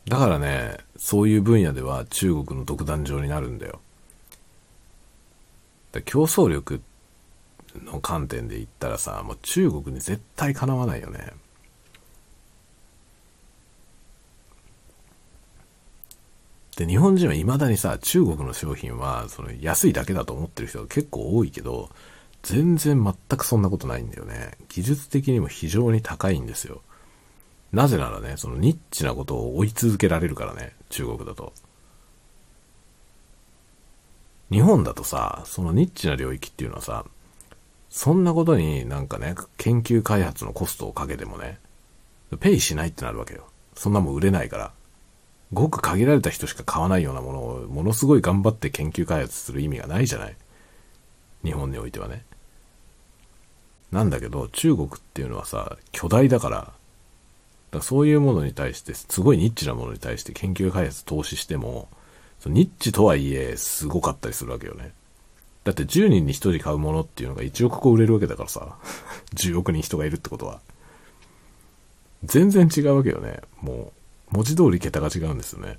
[0.06, 3.80] だからね、そういう分野では中国の独壇場になるんだよ。
[5.92, 6.80] だ競争力
[7.84, 11.32] の観点で言ったらさ、もう中国に絶対かなわないよね。
[16.76, 21.90] で、日本人は未だにさ、中国の商品は、その安いだけだと思ってる人が結構多いけど、
[22.46, 24.52] 全然全くそんなことないんだよね。
[24.68, 26.80] 技術的にも非常に高いんですよ。
[27.72, 31.52] なぜならね、そのニッチなことを追い続けられるからね、中国だと。
[34.52, 37.04] 日本だとさ、そのニッチな領域っていうのはさ、
[37.90, 41.58] そんなことになんかね、研究開発のコストをかけてもね、
[42.38, 43.48] ペイしないってなるわけよ。
[43.74, 44.72] そんなもん売れないから。
[45.52, 50.36] ごく限られた人しか買わないようなものをものすごい頑張って研究開発する意味がないじゃない。
[51.42, 52.24] 日本においてはね。
[53.92, 56.72] なんだけど、中国っていうのはさ、巨大だから、
[57.70, 61.88] だそういうものに対して、すごいニッチなものに対して研究開発投資しても、
[62.40, 64.92] そのニッチとはいえ、すごかったりするわけよね。
[65.64, 68.76] だって10人に1人買うものっていうのが1億個売れるわけだからさ、
[69.34, 70.60] 10億人人がいるってことは。
[72.24, 73.40] 全然違うわけよね。
[73.60, 73.92] も
[74.32, 75.78] う、文字通り桁が違うんですよね。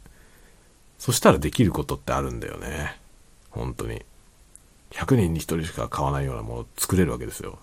[0.97, 2.99] そしたらできることってあるんだよね。
[3.49, 4.03] 本当に。
[4.91, 7.59] 100人に1人しか買わないようなものを作れるわけですよ。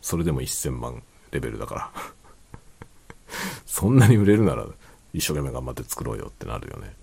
[0.00, 1.92] それでも1000万レベルだから
[3.66, 4.66] そんなに売れるなら
[5.12, 6.94] 一生懸命頑張って作ろうよってなるよね。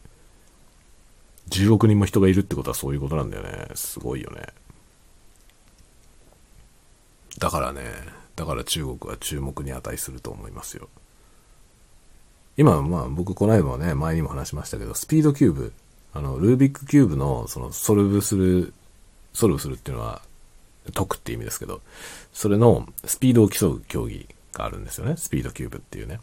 [1.50, 3.68] 10億人も人がいるってことはそういうことなんだよね。
[3.76, 4.48] すごいよね。
[7.38, 7.82] だからね、
[8.36, 10.90] だから中国は注目に値すると思いますよ。
[12.58, 15.74] 今、まあ僕この間もね、前にも話しましたけど、スピードキューブ、
[16.14, 18.74] あの、ルービックキューブのそのソルブする、
[19.34, 20.22] ソルブするっていうのは
[20.92, 21.82] 解くって意味ですけど、
[22.34, 25.16] それのスピードを競う競技があるんですよね。
[25.18, 26.20] スピードキューブっていうね。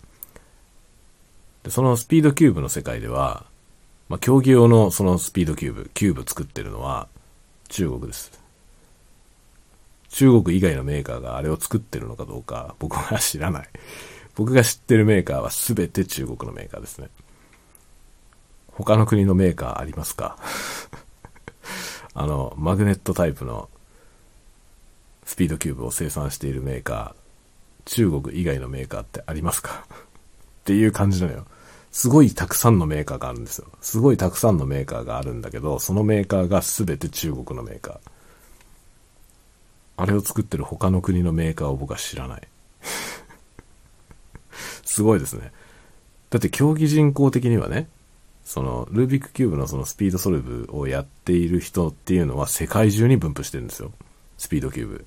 [1.63, 3.45] で、そのスピードキューブの世界では、
[4.09, 7.09] まあ、競技用のそのスピードキューブ、キューブ作ってるのは
[7.69, 8.45] 中国です。
[10.11, 13.69] 中国以外のメーカーがあれを作ってるのかどうか僕は知らない。
[14.37, 17.09] 僕が知ってるメーカーは全て中国のメーカーですね。
[18.69, 20.37] 他の国のメーカーありますか？
[22.15, 23.69] あの、マグネットタイプの
[25.25, 29.87] スピードキューブを生産しているメーカー、中国以外のメーカーってありますか？
[29.91, 31.47] っていう感じなのよ。
[31.93, 33.69] すごいたくさんのメーカーがあるんですよ。
[33.81, 37.99] すごいたくさんのメーカーがあるんだけど、そのメーカーが全て中国のメーカー。
[39.97, 42.49] あれを作ってる他の国のメーカーを僕は知らない。
[44.85, 45.53] すごいですね。
[46.31, 47.89] だって競技人口的にはね、
[48.45, 53.93] その、ルービックキューブのその speed solve をやっている人っていうのは世界中に分布してるんですよ。
[54.37, 55.07] スピードキューブ。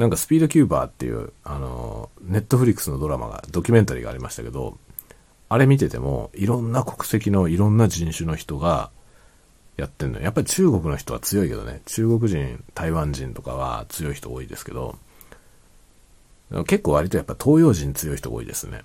[0.00, 4.78] なんかスピードキューバーっていう、あの、ネットフリックスのドラマが、ドキュメンタリーがありましたけど、
[5.50, 8.90] あれ見てても、いろんな国籍のいろんな人種の人が
[9.76, 10.20] やってんの。
[10.22, 14.96] やっぱり中国の人は強いけどね、中国人、台湾人とかは強い人多いですけど、
[16.66, 18.84] 結構割とやっぱ東洋人強い人多いですね。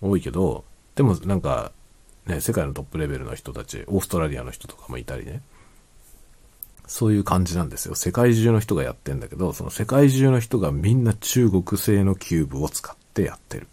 [0.00, 1.72] 多いけど、でもなんか、
[2.26, 5.42] ね、世界のトップレベルの人たち、オーストラリアの人とかもいたりね。
[6.86, 7.94] そういう感じなんですよ。
[7.94, 13.66] 世界中の人がやってんだけど、その世界中の人がみんな中国製のキューブを使ってやってる。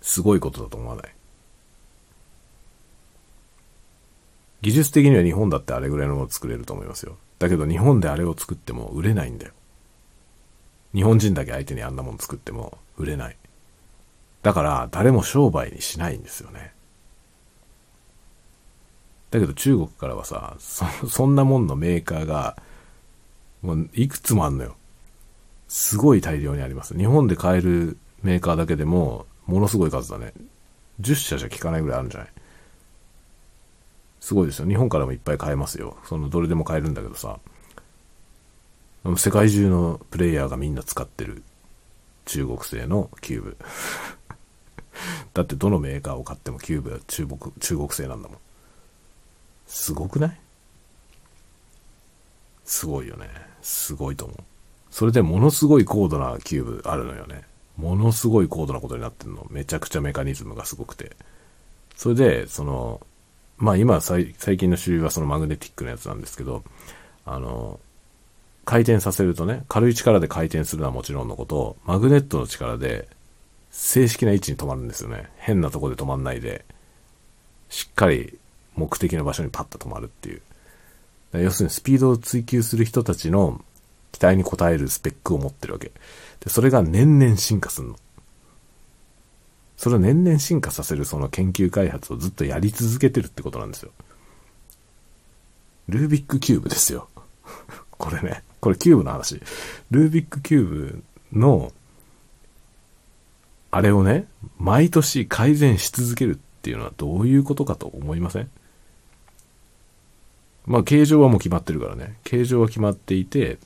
[0.00, 1.14] すごいことだと思わない？
[4.62, 7.16] 技術的には日本だってあれぐらいのもの作れると思いますよ。
[7.38, 9.52] だけど日本であれを作っても売れないんだよ。
[10.94, 13.36] 日本人だけ相手にあんなもの作っても売れない。
[14.42, 16.72] だから誰も商売にしないんですよね。
[19.32, 22.56] だけど中国からはさ、そ、んなもんのメーカーが、
[23.62, 24.76] もういくつもあんのよ。
[25.68, 26.94] すごい大量にあります。
[26.94, 30.34] 日本で買えるメーカーだけでも、ものすごい数だね。
[31.00, 32.28] 10社じゃ効かないぐらいあるんじゃない？
[34.20, 34.68] すごいですよ。
[34.68, 35.96] 日本からもいっぱい買えますよ。
[36.04, 37.38] そのどれでも買えるんだけどさ。
[39.16, 41.42] 世界中のプレイヤーがみんな使ってる
[42.26, 43.56] 中国製のキューブ。
[45.32, 48.38] だってどのメーカーを買ってもキューブは中国中国製なんだもん。
[49.72, 50.38] すごくない？
[52.66, 53.26] すごいよね。
[53.62, 54.36] すごいと思う。
[54.90, 57.42] それでものすごい高度なキューブあるのよね。
[57.78, 59.46] ものすごい高度なことになってるの。
[59.50, 61.16] めちゃくちゃメカニズムがすごくて。
[61.96, 63.00] それで、その、
[63.56, 66.62] まあ今最近の主流はそのマグネティックなやつなんですけど、
[67.24, 67.80] あの、
[68.66, 73.08] 回転させるとね、軽い力で回転するのはもちろんのこと、マグネットの力で
[73.70, 75.30] 正式な位置に止まるんですよね。
[75.38, 76.66] 変なとこで止まんないで、
[77.70, 78.38] しっかり
[78.74, 80.42] 目的の場所にパッと止まるっていう。
[81.34, 83.64] 要するにスピードを追求する人たちの
[84.12, 85.92] 期待に応えるスペックを持ってるわけ。
[86.40, 87.96] で、それが年々進化するの。
[89.76, 93.90] それを年々進化させるその研究開発をずっとやり続けてるってことなんですよ。
[95.88, 97.08] ルービックキューブですよ。
[97.90, 99.40] これね、これキューブの話。
[99.90, 101.72] ルービックキューブの、
[103.70, 108.50] あれをね、毎年改善し続けるっていうのはどういうことかと思いません？
[110.66, 112.16] まあ、形状はもう決まってるからね。
[112.24, 113.58] 形状は決まっていて、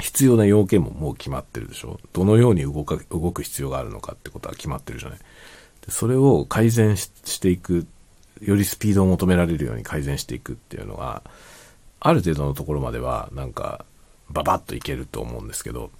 [0.00, 2.00] 必要な要件ももう決まってるでしょ。
[2.12, 5.18] どのように動か、動く必要があるのかってことは決まってるじゃない。
[5.18, 7.86] でそれを改善していく、
[8.40, 11.22] よりスピードを求められるように改善していくっていうのは、
[12.00, 13.84] ある程度のところまでは、なんか、
[14.30, 15.90] ババッといけると思うんですけど、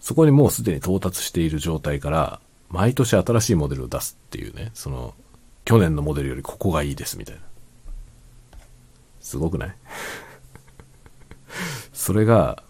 [0.00, 5.14] そこにもうすでに到達している状態から、毎年新しいモデルを出すっていうね、その、
[5.64, 7.42] 去年のモデルよりここがいいですみたいな。
[9.20, 9.74] すごくない？
[11.92, 12.62] それが、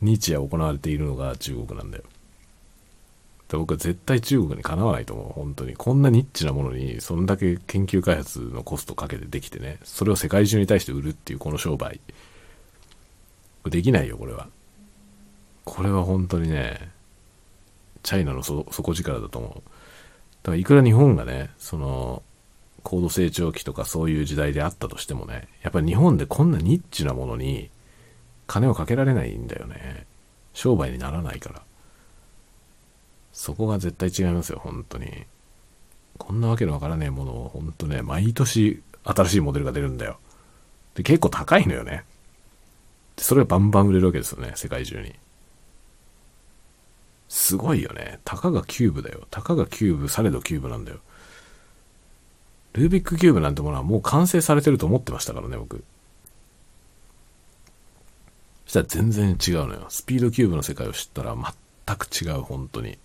[0.00, 2.04] 日夜行われているのが中国なんだよ。
[3.50, 5.32] 僕は絶対中国にかなわないと思う。
[5.32, 5.74] 本当に。
[5.74, 11.98] こんなニッチなものに、そんだけ研究開発のコストかけてできてね、それを世界中に対して売るっていうこの商売。
[13.64, 14.48] できないよ、これは。
[15.64, 16.90] これは本当にね、
[18.02, 19.52] チャイナの底力だと思う。
[19.54, 19.62] だか
[20.52, 22.22] らいくら日本がね、その、
[22.82, 27.70] 高度成長期とかそういう時代であったとしてもね、やっぱり日本でこんなニッチなものに
[28.46, 30.06] 金をかけられないんだよね。
[30.54, 31.62] 商売にならないから。
[33.32, 35.26] そこが絶対違いますよ、本当に。
[36.16, 40.18] こんなわけのわからねえものを、本当ね、毎年新しいモデルが出るんだよ。
[40.94, 42.04] で、結構高いのよね。
[43.16, 45.14] でそれがバンバン売れるわけですよね、世界中に。
[47.28, 48.20] すごいよね。
[48.24, 49.26] たかがキューブだよ。
[49.30, 50.98] たかがキューブ、されどキューブなんだよ。
[52.74, 55.84] ルービックキューブなんてものはもう完成されてると思ってましたからね、僕。
[58.66, 59.86] そしたら全然違うのよ。
[59.88, 62.98] スピードキューブの世界を知ったら全く違う、本当に。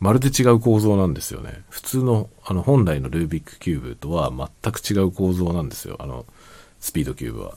[0.00, 1.62] まるで違う構造なんですよね。
[1.68, 5.96] 普通の、あの、本来のルービックキューブとは全く違う構造なんですよ。
[6.00, 6.26] あの、
[6.80, 7.56] スピードキューブは。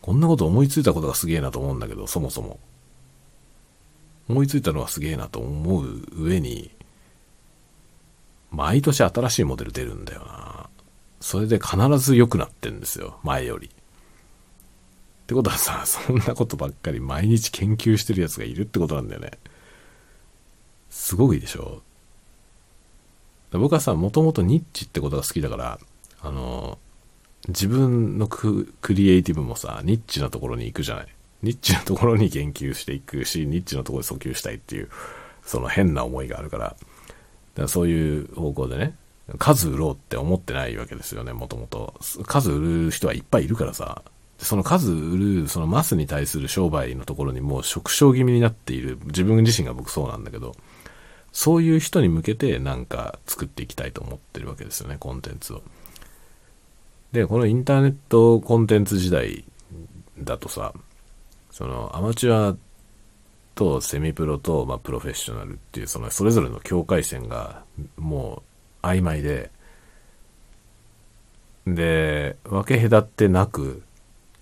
[0.00, 2.58] こんなこと思いついたことがすげえなと思うんだけど、そもそも。
[4.28, 6.70] 思いついたのはすげえなと思う上に、
[8.52, 10.68] 毎年新しいモデル出るんだよな。
[11.20, 13.68] それで必ず良くなってんですよ、前より。
[13.68, 13.70] っ
[15.26, 19.30] てことはさ、そんなことばっかり毎日研究してるやつがいるってことなんだよね。
[20.90, 21.82] すごいでしょ
[23.52, 25.78] 僕はさ、もともとニッチってことが好きだから、
[26.20, 26.78] あの、
[27.48, 31.06] 自分のクリエイティブもさ、ニッチなところに行くじゃない。
[31.42, 34.90] ニッチなところに言及していくし、ニッチなところで訴求したいっていう、
[35.42, 36.76] その変な思いがあるから、
[37.56, 38.96] からそういう方向でね、
[39.38, 41.94] 数売ろうって思ってないわけですよね、もともと。
[42.26, 44.02] 数売る人はいっぱいいるからさ、
[44.38, 50.54] その数売る、そのマスに対する商売のところにもう縮小気味になっている、自分自身が僕そうなんだけど、
[51.32, 55.62] そういう人に向けてなんか作っていきたいと思ってるわけですよね、コンテンツを。
[57.12, 59.44] で、このインターネットコンテンツ時代
[60.18, 60.72] だとさ、
[61.50, 62.56] そのアマチュア
[63.54, 67.64] とセミプロと、まあ、プロフェッショナルっていうそのそれぞれの境界線が
[67.96, 68.42] も
[68.82, 69.50] う曖昧で。
[71.64, 73.84] で分け隔ってなく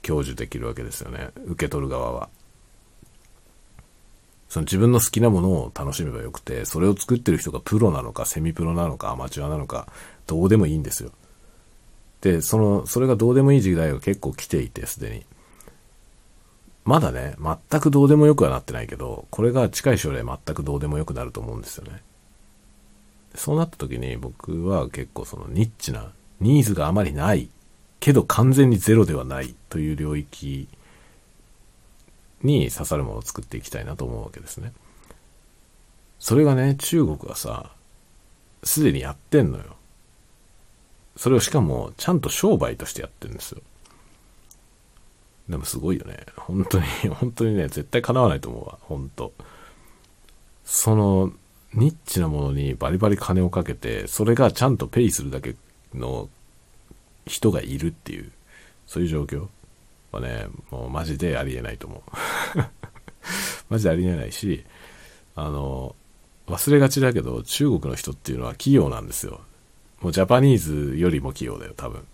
[0.02, 1.28] 享受できるわけですよね。
[1.46, 2.30] 受け取る側は。
[4.48, 9.86] その自分の好きなものを楽しめばよくてそれを作ってる人がプロなのかセミプロなのかアマチュアなのか
[10.26, 11.12] どうでもいいんですよ。
[12.20, 15.26] でそのそれがどうでもいい時代が結構来ていてすでに。
[16.90, 22.02] まだね、全くどうでもよくはなってないけど、これが近い将来全くどうでもよくなると思うんですよね。
[23.36, 26.10] そうなった時に僕は結構そのニッチな、
[26.40, 27.48] ニーズがあまりない、
[28.00, 30.66] けど完全にゼロではないという領域
[32.42, 34.72] に刺さるものを作っていきたいなと思うわけですね。
[36.18, 37.70] それがね、中国はさ、
[38.64, 39.76] すでにやってんのよ。
[41.16, 43.62] それをしかも、ちゃんと商売としてやってるんですよ。
[45.50, 46.18] でもすごいよね。
[46.36, 48.78] 本当に、 本当にね、絶対叶わないと思うわ。
[48.82, 49.32] 本当
[50.64, 51.32] その、
[51.74, 55.56] ニッチなものにバリバリ金をかけて、それがちゃんとペイするだけ
[55.94, 56.28] の
[57.26, 58.30] 人がいるっていう、
[58.86, 59.48] そういう状況
[60.12, 62.58] はね、もうマジでありえないと思う。
[63.68, 64.64] マジでありえないし、
[65.34, 65.96] あの、
[66.46, 69.40] 忘れがちだけど、中国の人っていうのは器用なんですよ。
[70.00, 72.04] もうジャパニーズよりも器用だよ、多分。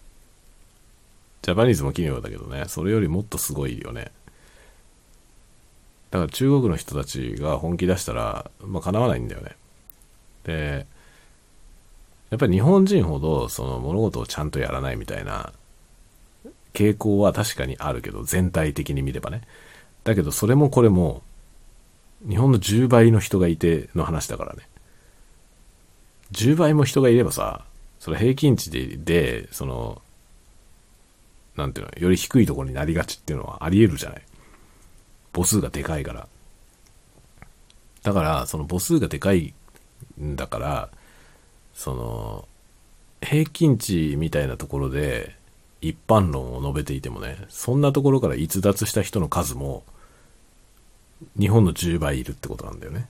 [1.47, 4.11] ジャパニーズも奇妙だけどね、それよりもっとすごいよね。
[6.11, 9.53] だから中国の人たちが本気出したら、まあ、叶わないんだよね。
[10.42, 10.86] で、
[12.30, 15.53] やっぱり日本人ほど、その物事をちゃんとやらないみたいな
[16.74, 19.42] 傾向は確かにあるけど、全体的に見ればね。
[20.03, 21.22] だけど、それもこれも、
[22.28, 24.68] 日本の10倍の人がいての話だからね。
[26.32, 27.64] 10倍も人がいればさ、
[28.01, 30.03] それ平均値で、で、その、
[31.57, 34.23] なんていうの、より低いところになりがちっていうのはあり得るじゃない。
[35.33, 36.29] 母数がでかいから。
[38.03, 39.55] だから、その母数がでかい
[40.21, 40.89] んだから、
[41.75, 42.49] その、
[43.23, 45.35] 平均値みたいなところで
[45.81, 49.85] 一般論を述べていてもね、そんなところから逸脱した人の数も、
[51.39, 53.09] 日本の10倍いるってことなんだよね。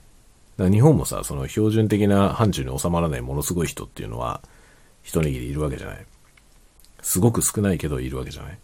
[0.57, 4.41] だから日本もさ、その標準的な範疇に収まらないものすごい人っていうのは、
[5.03, 6.05] 一握りいるわけじゃない。
[7.01, 8.57] すごく少ないけどいるわけじゃない？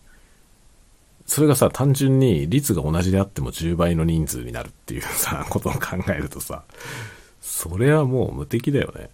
[1.25, 6.63] それがさ、単純に率が同じであっても10倍の人数になるっていうさ、ことを考えるとさ、
[7.41, 9.09] それはもう無敵だよね。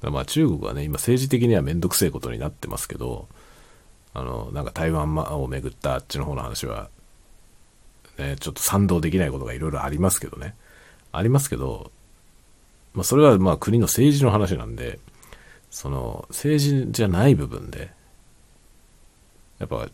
[0.00, 3.28] まあ中国はね、今政治的にはめんどくせえことになってますけど、
[4.14, 6.88] あの、なんか台湾をめぐったあっちの方の話は、
[8.16, 10.54] ね、ちょっと賛同できないことがいろいろありますけどね。
[11.12, 11.90] ありますけど、
[12.94, 14.98] まあ、それはまあ国の政治の話なんで、
[15.70, 17.90] その政治じゃない部分で、
[19.58, 19.88] やっぱ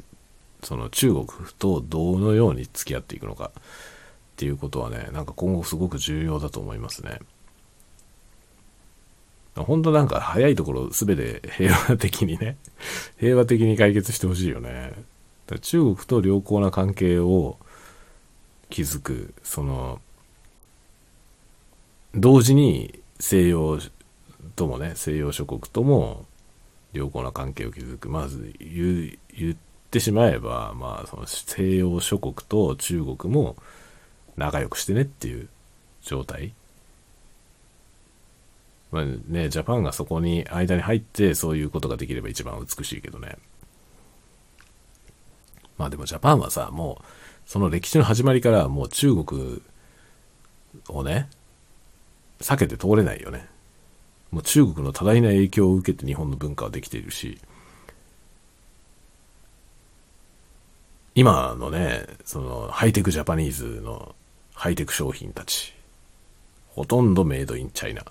[0.63, 1.27] その中国
[1.59, 3.63] とどのように付き合っていくのかっ
[4.37, 7.21] ていうことはね、なんか今後すごく重要だと思いますね。
[9.55, 12.57] 本当なんか早いところ全て 平和的にね、
[13.19, 14.93] 平和的に解決してほしいよね。
[15.61, 17.59] 中国と良好な関係を
[18.71, 20.01] 築く、その、
[22.15, 23.79] 同時に西洋
[24.57, 26.27] ともね、西洋諸国とも
[26.93, 28.09] 良好な関係を築く。
[28.09, 29.57] まず言っ
[29.91, 33.57] てしまえば、まあその西洋諸国と中国も
[34.37, 35.49] 仲良くしてねっていう
[36.03, 36.55] 状態。
[38.93, 43.37] まあね、ジャパンがそこに間に入ってそういうことができれば一番美しいけどね。
[45.77, 47.05] まあでもジャパンはさ、もう
[47.45, 49.63] その歴史の始まりからもう中国
[50.89, 51.29] をね、
[52.41, 53.49] 避けて通れないよね。
[54.31, 57.39] もう中国の多大な影響を受けて日本の文化はできているし、
[61.15, 64.17] 今のね、そのハイテクジャパニーズの
[64.53, 65.73] ハイテク商品たち、
[66.71, 68.05] ほとんどメイドインチャイナ。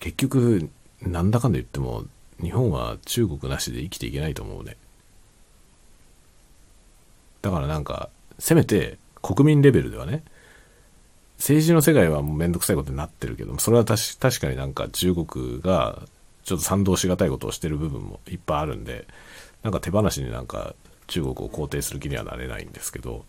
[0.00, 0.70] 結局、
[1.02, 2.04] なんだかんだ言っても、
[2.40, 4.78] 日本は中国なしで生きていけないと思うね。
[7.42, 8.08] だからなんか、
[8.38, 10.22] せめて国民レベルではね、
[11.38, 16.02] 政治の世界はもうめんどくさいことになってるけども、それは確かになんか中国が
[16.44, 19.06] ちょっと賛同しがたいことをしてる部分もいっぱいあるんで、
[19.62, 20.74] なんか手放しになんか
[21.06, 23.24] 中国を肯定する気にはなれないんですけど、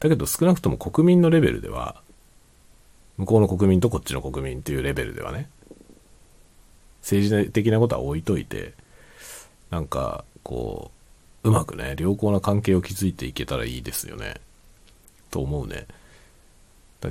[0.00, 2.02] だけど少なくとも国民のレベルでは、
[3.16, 5.48] 向こうの国民とこっちの国民っていうレベルではね、
[7.02, 8.74] 政治的なことは置いといて、
[9.70, 10.90] なんか、こ
[11.44, 14.40] う、うまくね、良好な関係を築いていけたらいいですよね。
[15.36, 15.86] と思うね。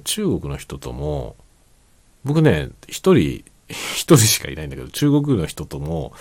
[0.03, 1.35] 中国の人とも、
[2.23, 6.11] 僕ね、一人、 一人しかいないんだけど、中国の人とも、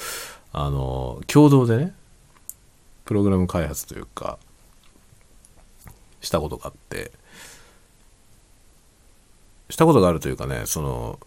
[0.52, 1.94] あの、共同でね、
[3.07, 4.38] プログラム開発というか、
[6.20, 7.11] したことがあって、
[9.70, 11.18] したことがあるというかね、その、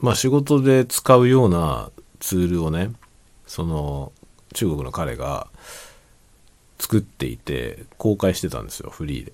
[0.00, 2.90] まあ仕事で使うようなツールをね、
[3.46, 4.12] その、
[4.54, 5.46] 中国の彼が
[6.80, 9.32] 作っていて、公開してたんですよ、フリーで。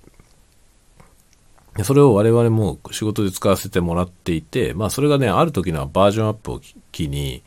[1.83, 6.61] それを我々も仕事で使わせてもらっていて、まあそれがね、ある時のバージョンアップを
[6.93, 7.43] 機に、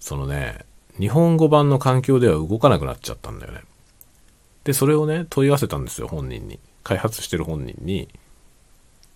[0.00, 0.64] そのね、
[0.98, 3.62] 日本語版の環境では動かなくなっちゃったんだよね。
[4.64, 6.58] で、それをね、問い合わせたんですよ、本人に。
[6.82, 8.08] 開発してる本人に。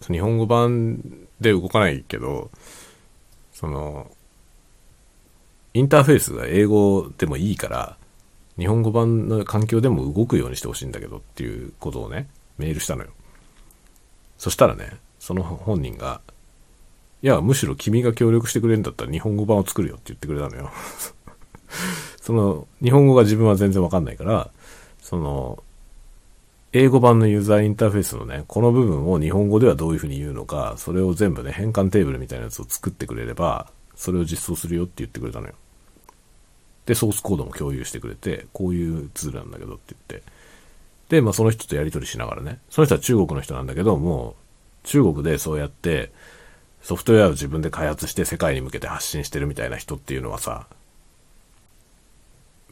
[0.00, 1.02] 日本語版
[1.40, 2.50] で動かないけど、
[3.52, 4.10] その、
[5.72, 7.96] インターフェースが英語でもいいから、
[8.56, 13.10] 日本語版の環境でも動くようにしてほしいんだけどっていうことをね、メールしたのよ。
[14.38, 16.20] そしたらね、その本人が、
[17.22, 20.70] いや、むしろ君が協力してくれるんだったら日本語版を作るよって言ってくれたのよ。
[22.20, 24.50] その、日本語が自分は全然わかんないから、
[25.00, 25.62] その、
[26.72, 35.54] 英語版のユーザーインターフェースのね、この部分を日本語ではどういうふうに言うのか、それを全部ね、変換テーブルみたいなやつを作ってくれれば、それを実装するよって言ってくれたのよ。
[36.84, 40.26] で、ソースコードも共有してくれて、こういうツールなんだけどって言って。
[41.14, 44.30] で、まあその人とやり取りしながらね、その人は中国の人なんだけど、も
[44.82, 46.10] う中国でそうやって
[46.82, 50.66] ソフトウェアを自分で開発して世界に向けて発信してるみたいな人っていうのはさ、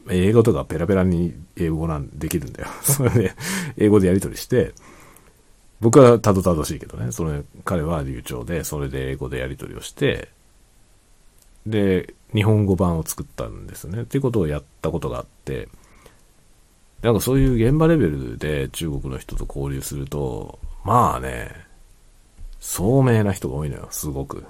[0.09, 2.67] 英語とかペラペラに英語なんできるんだよ。
[2.83, 3.33] それで、
[3.77, 4.73] 英語でやり取りして、
[5.79, 10.27] 僕はたどたどしいけどね、それ、彼は流暢で、それで英語でやり取りをして、
[11.65, 14.01] で、日本語版を作ったんですね。
[14.01, 15.69] っていうことをやったことがあって、
[17.03, 21.51] なんかそういう現場レベルで中国の人と交流すると、まあね、
[22.59, 24.45] 聡明な人が多いのよ、すごく。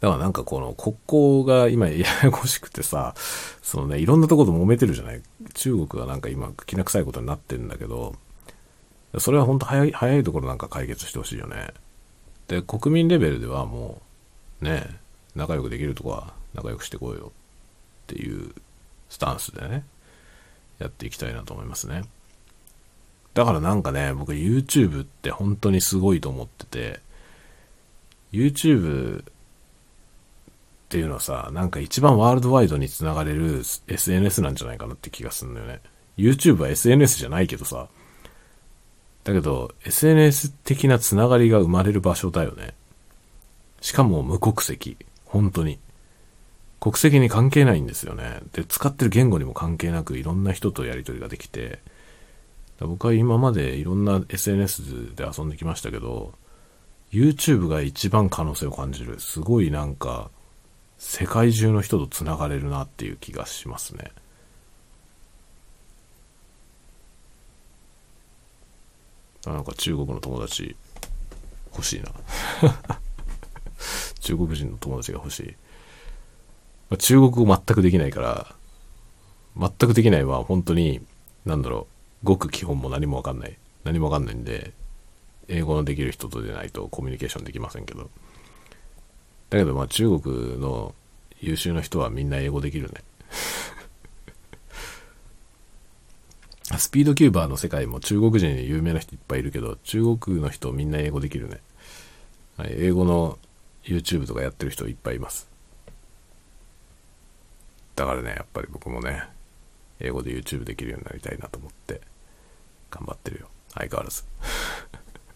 [0.00, 3.14] だからなんかこの国交が今ややこしくてさ、
[3.62, 5.22] そのね、いろんなところと揉めてるじゃない？
[5.54, 8.14] 中国はなんか今、きな臭いことになってるんだけど、
[9.18, 11.68] それは本当早い、早いところなんか解決してほしいよね。
[12.48, 14.02] で、国民レベルではも
[14.60, 14.84] う、ね、
[15.36, 18.52] 仲良くできるとこは仲良くしてこうよっていう
[19.08, 19.84] スタンスでね、
[20.78, 22.04] やっていきたいなと思いますね。
[23.34, 27.00] だからなんかね、僕 YouTube って本当にすごいと思ってて、
[28.32, 29.24] YouTube っ
[30.88, 35.80] ていうのはさ、なんか一番ワールドワイドにつながれる SNS なんじゃないかなって気がするんだよね。
[36.16, 37.88] YouTube は SNS じゃないけどさ、
[39.24, 42.74] だけど SNS 的なつながりが生まれる場所だよね。
[43.80, 44.96] しかも無国籍。
[45.24, 45.78] 本当に。
[46.86, 48.38] 国籍に関係ないんですよね。
[48.52, 51.80] で、使ってる言語にも関係なくいろんな人とやり取りができて、
[52.78, 56.32] 僕は今までいろんな SNS で遊んできましたけど、
[57.10, 59.18] YouTube が一番可能性を感じる。
[59.18, 60.30] すごいなんか、
[60.96, 64.12] 世界中の人と繋がれるなっていう気がしますね。
[69.44, 70.76] なんか中国の友達
[71.72, 72.12] 欲しいな。
[74.20, 75.56] 中国人の友達が欲しい。
[76.90, 78.54] まあ、中国語全くできないから、
[79.58, 81.00] 全くできないは本当に、
[81.44, 81.86] なんだろ
[82.22, 83.56] う、ごく基本も何もわかんない。
[83.84, 84.72] 何もわかんないんで、
[85.48, 88.10] 英語のできる人とでないとコミュニケーションできませんけど。
[89.50, 90.94] だけどまあ中国の
[91.40, 93.04] 優秀な人はみんな英語できるね。
[96.78, 101.60] スピードキューバーの世界も中国人で有名な人いっぱいいるけど、中国の人みんな英語できるね。
[102.56, 103.38] はい、英語の
[103.84, 105.48] YouTube とかやってる人いっぱいいます。
[107.96, 109.24] だからね、やっぱり僕もね、
[109.98, 112.02] 英語で YouTube できるようになりたいなと思って、
[112.90, 113.48] 頑張ってるよ。
[113.74, 114.24] 相変わらず。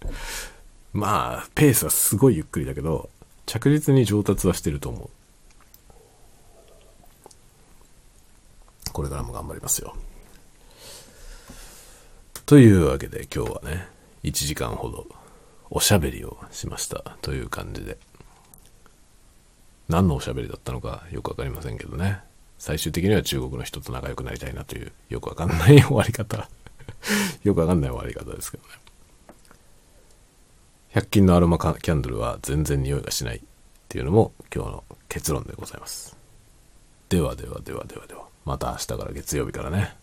[0.93, 3.09] まあ、ペースはすごいゆっくりだけど、
[3.47, 5.11] 着実に上達はしてると思う。
[8.93, 9.97] これからも頑張りますよ。
[12.45, 13.89] というわけで今日はね、
[14.25, 15.07] 1時間ほど
[15.71, 17.97] おしゃべりをしましたという感じで。
[19.89, 22.21] 何のおしゃべりだったのかよくわかりませんけどね。
[22.61, 26.47] 最終的には中国の人と仲良くなりたいなというよくわかんない終わり方
[27.43, 28.75] よくわかんない終わり方ですけどね。
[30.93, 33.41] 100均のアロマキャンドルは全然匂いがしないっ
[33.89, 36.17] ていうのも今日の結論でございます。
[37.09, 38.25] ではではではではでは。
[38.45, 39.97] また明日から月曜日からね、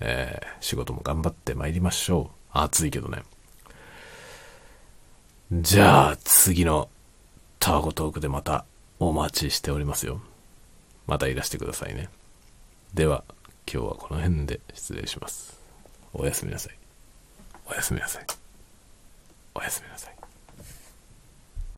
[0.00, 2.36] えー、仕事も頑張って参りましょう。
[2.52, 3.22] 暑いけどね。
[5.52, 6.88] じゃあ次の
[7.58, 8.64] タワゴトークでまた
[8.98, 10.22] お待ちしておりますよ。
[11.08, 12.10] またいらしてくださいね。
[12.92, 13.24] では
[13.70, 15.58] 今日はこの辺で失礼します。
[16.12, 16.74] おやすみなさい。
[17.66, 18.26] おやすみなさい。
[19.54, 20.17] おやすみなさい。